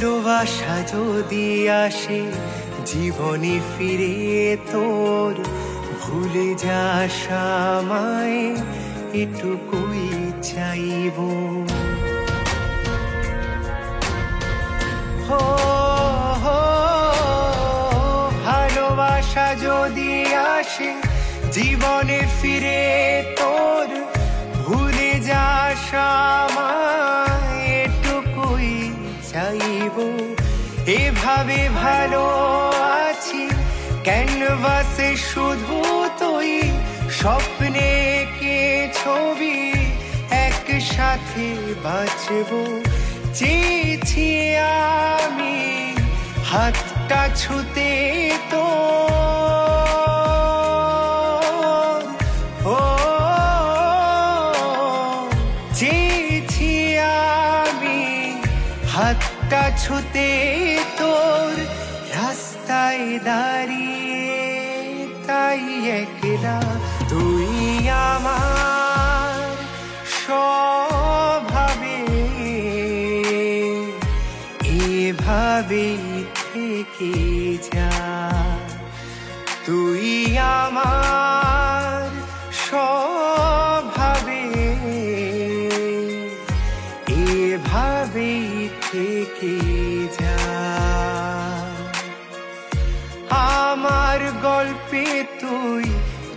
[0.01, 1.47] ভালোবাসা যদি
[1.85, 2.21] আসে,
[2.89, 4.15] জীবনে ফিরে
[4.71, 5.33] তোর
[6.01, 7.17] ভুলে যাস
[7.77, 8.41] আমায়,
[9.21, 10.05] এটুকুই
[10.49, 11.17] চাইব।
[18.45, 20.11] ভালোবাসা যদি
[20.57, 20.91] আসে,
[21.55, 22.81] জীবনে ফিরে
[23.39, 23.89] তোর
[24.65, 27.30] ভুলে যাস আমায়
[29.91, 29.97] চাইব
[30.99, 32.23] এভাবে ভালো
[33.07, 33.43] আছি।
[34.03, 35.77] ক্যানভাসে শুধু
[36.19, 36.53] তুই,
[37.19, 37.91] স্বপ্নে
[38.39, 38.59] কে
[38.99, 39.57] ছবি
[40.45, 41.47] একসাথে
[41.83, 42.51] বাঁচব?
[43.33, 44.27] চেয়েছি
[45.25, 45.57] আমি
[46.49, 47.91] হাতটা ছুতে
[48.51, 48.65] তো
[60.13, 61.55] হাতটা তোর
[62.15, 66.61] রাস্তায় দাঁড়িয়ে তাই একলা
[67.09, 69.55] তুই আমার
[70.25, 71.97] স্বভাবে।
[74.63, 75.97] এভাবে
[76.35, 77.13] থেকে
[77.73, 77.91] যা।
[79.65, 81.00] তুই আমার
[94.47, 95.05] গল্পে
[95.41, 95.85] তুই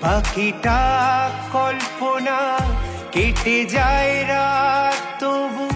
[0.03, 0.81] বাকিটা
[1.53, 2.39] কল্পনা
[3.15, 5.67] কেটে যায় রাত, তবু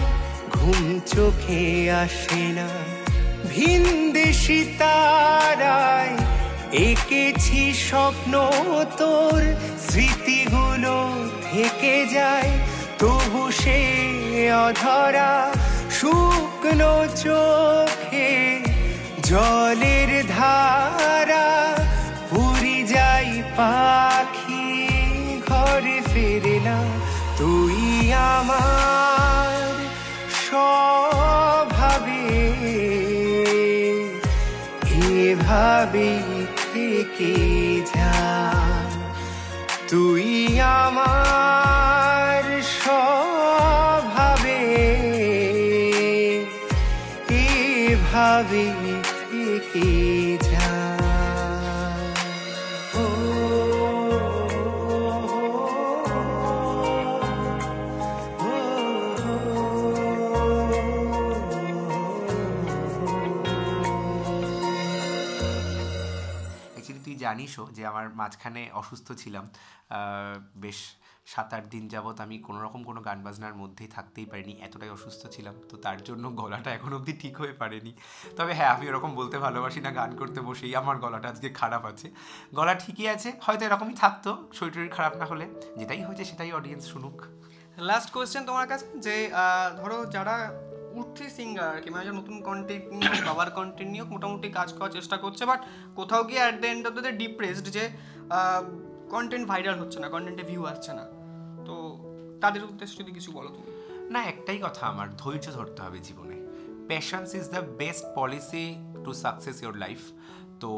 [0.55, 1.65] ঘুম চোখে
[2.03, 2.69] আসে না।
[3.51, 6.15] ভিনদেশি তারায়
[6.87, 8.33] এঁকেছি স্বপ্ন,
[8.99, 9.41] তোর
[9.85, 10.97] স্মৃতিগুলো
[11.47, 12.51] থেকে যায়।
[13.01, 13.79] তবু সে
[14.65, 15.31] অধরা
[15.97, 18.31] শুকনো চোখে
[19.29, 21.47] জলের ধারা
[23.59, 24.67] পাখি
[25.47, 26.77] ঘরে ফিরে না
[27.37, 27.79] তুই
[28.31, 29.61] আমার
[30.41, 32.23] স্বভাবে।
[35.19, 36.09] এভাবে
[36.73, 37.33] থেকে
[37.93, 38.15] যা
[39.89, 40.27] তুই
[40.79, 41.78] আমার
[67.39, 69.45] জানিসও যে আমার মাঝখানে অসুস্থ ছিলাম।
[70.63, 70.79] বেশ
[71.33, 75.21] সাত আট দিন যাবৎ আমি কোনো রকম কোনো গান বাজনার মধ্যেই থাকতেই পারিনি, এতটাই অসুস্থ
[75.35, 77.91] ছিলাম। তো তার জন্য গলাটা এখন অবধি ঠিক হয়ে পারেনি।
[78.37, 82.07] তবে হ্যাঁ আমি ওরকম বলতে ভালোবাসি না, গান করতে বসেই আমার গলাটা আজকে খারাপ আছে।
[82.57, 85.45] গলা ঠিকই আছে, হয়তো এরকমই থাকতো শরীর খারাপ না হলে।
[85.79, 87.17] যেটাই হয়েছে সেটাই অডিয়েন্স শুনুক।
[87.89, 89.15] লাস্ট কোয়েশ্চেন তোমার কাছে, যে
[89.79, 90.35] ধরো যারা
[90.99, 94.93] উঠতি সিঙ্গার আর কি মানে নতুন কন্টেন্ট নিয়ে বাবার কন্টেন্ট নিয়ে হোক, মোটামুটি কাজ করার
[94.97, 95.61] চেষ্টা করছে বাট
[95.99, 97.83] কোথাও গিয়ে at the end of the depressed যে
[99.15, 101.05] কন্টেন্ট ভাইরাল হচ্ছে না কন্টেন্টে ভিউ আসছে না।
[101.67, 101.75] তো
[102.41, 103.69] তাদের উদ্দেশ্যে যদি কিছু বলো তুমি।
[104.13, 106.35] না একটাই কথা আমার ধৈর্য ধরতে হবে জীবনে।
[106.87, 108.65] Passions is the best policy
[109.05, 110.01] to success your life
[110.61, 110.69] তো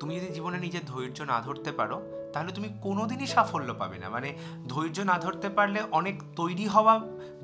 [0.00, 1.96] তুমি যদি জীবনে নিজের ধৈর্য না ধরতে পারো
[2.32, 4.30] তাহলে তুমি কোনোদিনই সাফল্য পাবে না। মানে
[4.68, 6.94] ধৈর্য না ধরতে পারলে অনেক তৈরি হওয়া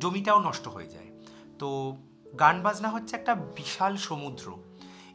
[0.02, 1.05] জমিটাও নষ্ট হয়ে যায়।
[1.58, 1.96] তো
[2.40, 4.56] গান বাজনা হচ্ছে একটা বিশাল সমুদ্র।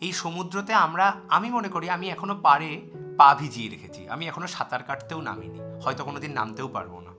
[0.02, 2.82] এই সমুদ্রতে আমরা, আমি মনে করি আমি এখনও পারে
[3.18, 7.12] পা ভিজিয়ে রেখেছি। আমি এখনও সাঁতার কাটতেও নামিনি। হয়তো কোনো দিন নামতেও পারব না।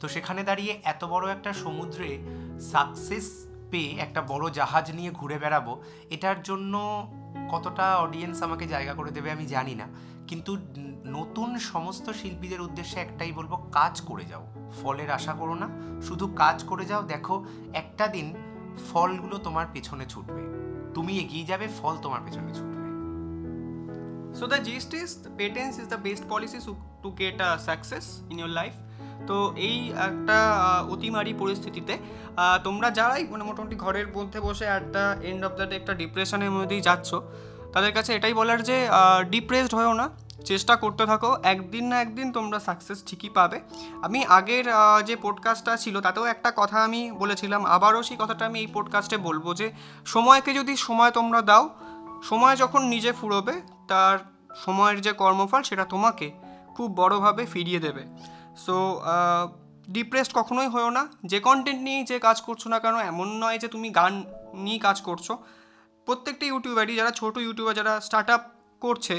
[0.00, 2.18] তো সেখানে দাঁড়িয়ে এত বড় একটা সমুদ্রে
[2.60, 6.74] সাকসেস পেয়ে একটা বড় জাহাজ নিয়ে ঘুরে বেড়াবো, এটার জন্য
[7.50, 9.86] কতটা অডিয়েন্স আমাকে জায়গা করে দেবে আমি জানি না।
[10.26, 10.56] কিন্তু
[11.04, 14.46] নতুন সমস্ত শিল্পীদের উদ্দেশ্যে একটাই বলব, কাজ করে যাও।
[14.82, 15.68] ফলের আশা করো না।
[16.02, 17.44] শুধু কাজ করে যাও, দেখো
[17.74, 18.34] একটা দিন
[18.92, 20.42] ফলগুলো তোমার পেছনে ছুটবে।
[20.94, 22.74] তুমি এগিয়ে যাবে ফল তোমার পেছনে ছুটবে।
[24.38, 26.72] So the is the patience is the best policy to,
[27.02, 28.70] to get a success in your
[29.26, 31.98] তো এই একটা আহ, অতিমারি পরিস্থিতিতে
[32.64, 36.50] তোমরা যারাই মানে মোটামুটি ঘরের মধ্যে বসে at the end of the day একটা ডিপ্রেশনের
[36.50, 37.14] মধ্যেই যাচ্ছ
[37.72, 38.88] তাদের কাছে এটাই বলার যে
[39.30, 40.10] ডিপ্রেসড হয়েও না
[40.44, 43.58] চেষ্টা করতে থাকো, একদিন না একদিন তোমরা সাকসেস ঠিকই পাবে।
[44.02, 44.64] আমি আগের
[45.08, 49.46] যে পডকাস্টটা ছিল, তাতেও একটা কথা আমি বলেছিলাম, আবারও সেই কথাটা আমি এই পডকাস্টে বলব
[49.54, 49.66] যে,
[50.06, 51.64] সময়কে যদি সময় তোমরা দাও,
[52.22, 53.54] সময় যখন নিজে ফুরোবে,
[53.88, 54.16] তার
[54.64, 56.26] সময়ের যে কর্মফল, সেটা তোমাকে
[56.76, 58.02] খুব বড়োভাবে ফিরিয়ে দেবে।
[58.64, 58.74] সো
[59.90, 63.68] ডিপ্রেসড কখনোই হয়েও না, যে কন্টেন্ট নিয়েই যে কাজ করছ না কেন, এমন নয় যে
[63.68, 64.12] তুমি গান
[64.64, 65.26] নিয়েই কাজ করছ।
[66.06, 68.42] প্রত্যেকটা ইউটিউবারই যারা ছোট ইউটিউবার যারা স্টার্ট আপ
[68.80, 69.16] করছে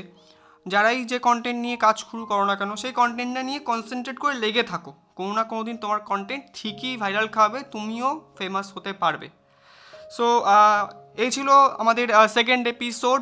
[0.71, 4.63] যারাই যে কন্টেন্ট নিয়ে কাজ শুরু করো না কেন, সেই কন্টেন্টটা নিয়ে কনসেন্ট্রেট করে লেগে
[4.71, 9.27] থাকো। কোনো না কোনো দিন তোমার কন্টেন্ট ঠিকই ভাইরাল খাবে, তুমিও ফেমাস হতে পারবে।
[10.15, 10.25] সো
[11.23, 11.49] এই ছিল
[11.81, 12.07] আমাদের
[12.37, 13.21] সেকেন্ড এপিসোড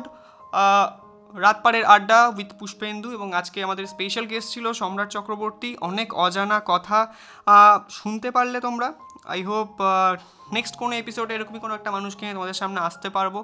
[1.34, 6.98] রাতপাড়ের আড্ডা উইথ পুষ্পেন্দু এবং আজকে আমাদের স্পেশাল গেস্ট ছিল সম্রাট চক্রবর্তী। অনেক অজানা কথা
[7.98, 8.88] শুনতে পারলে তোমরা।
[9.32, 9.70] আই হোপ
[10.52, 13.34] নেক্সট কোনো এপিসোডে এরকমই কোনো একটা মানুষকে তোমাদের সামনে আসতে পারব।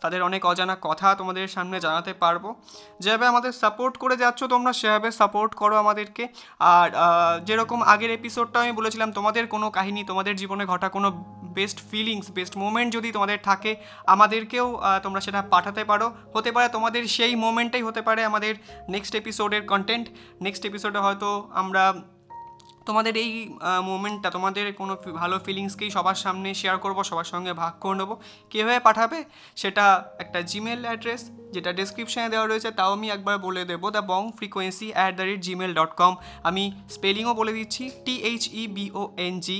[0.00, 2.54] তাদের অনেক অজানা কথা তোমাদের সামনে জানাতে পারব।
[3.00, 6.24] যেভাবে আমাদের সাপোর্ট করে যাচ্ছ তোমরা, সেভাবে সাপোর্ট করো আমাদেরকে।
[6.58, 6.88] আর
[7.46, 11.10] যেরকম আগের এপিসোডটা আমি বলেছিলাম, তোমাদের কোনো কাহিনী, তোমাদের জীবনে ঘটা কোনো
[11.58, 13.72] বেস্ট ফিলিংস বেস্ট মোমেন্ট যদি তোমাদের থাকে,
[14.06, 14.66] আমাদেরকেও
[15.02, 18.54] তোমরা সেটা পাঠাতে পারো। হতে পারে তোমাদের সেই মোমেন্টটাই হতে পারে আমাদের
[18.88, 20.06] নেক্সট এপিসোডের কন্টেন্ট
[20.42, 21.82] নেক্সট এপিসোডে হয়তো আমরা
[22.88, 23.30] তোমাদের এই
[23.90, 28.10] মোমেন্টটা তোমাদের কোনো ভালো ফিলিংসকেই সবার সামনে শেয়ার করব, সবার সঙ্গে ভাগ করে নেব।
[28.50, 29.18] কীভাবে পাঠাবে?
[29.60, 29.84] সেটা
[30.22, 31.22] একটা জিমেল অ্যাড্রেস
[31.54, 35.40] যেটা ডিসক্রিপশানে দেওয়া রয়েছে, তাও আমি একবার বলে দেবো the bong frequency at the rate
[35.46, 36.12] Gmail dot com
[36.48, 36.64] আমি
[36.96, 39.58] স্পেলিংও বলে দিচ্ছি T H E B O N G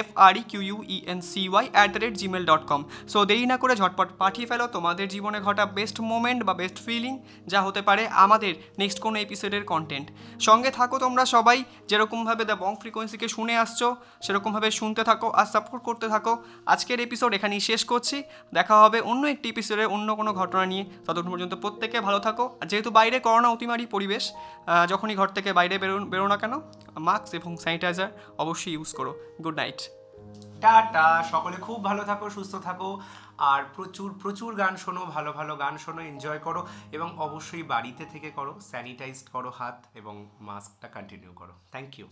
[0.00, 2.80] F R E Q U E N C Y at the rate Gmail dot com
[3.12, 7.14] so দেরি না করে ঝটপট পাঠিয়ে ফেলো তোমাদের জীবনে ঘটা বেস্ট মোমেন্ট বা বেস্ট ফিলিং
[7.46, 10.06] যা হতে পারে আমাদের নেক্সট কোনো এপিসোডের কন্টেন্ট
[10.40, 13.86] সঙ্গে থাকো তোমরা সবাই যেরকমভাবে দ্য বং ফ্রিকোয়েন্সিকে শুনে আসছো
[14.24, 16.32] সেরকমভাবে শুনতে থাকো আর সাপোর্ট করতে থাকো।
[16.72, 18.16] আজকের এপিসোড এখানেই শেষ করছি।
[18.56, 22.66] দেখা হবে অন্য একটি এপিসোডে অন্য কোনো ঘটনা নিয়ে। ততক্ষণ পর্যন্ত প্রত্যেকে ভালো থাকো। আর
[22.70, 24.24] যেহেতু বাইরে করোনা অতিমারি পরিবেশ
[24.90, 26.54] যখনই ঘর থেকে বাইরে বেরো বেরো না কেন
[27.06, 28.10] মাস্ক এবং স্যানিটাইজার
[28.42, 29.12] অবশ্যই ইউজ করো।
[29.44, 29.79] Good night
[30.64, 31.06] tata.
[31.32, 32.90] সকলে খুব ভালো থাকো, সুস্থ থাকো।
[33.52, 36.60] আর প্রচুর প্রচুর গান শোনো, ভালো ভালো গান শোনো এনজয় করো
[36.96, 40.14] এবং অবশ্যই বাড়িতে থেকে করো স্যানিটাইজড করো হাত এবং
[40.48, 42.06] মাস্কটা কন্টিনিউ করো। Thank you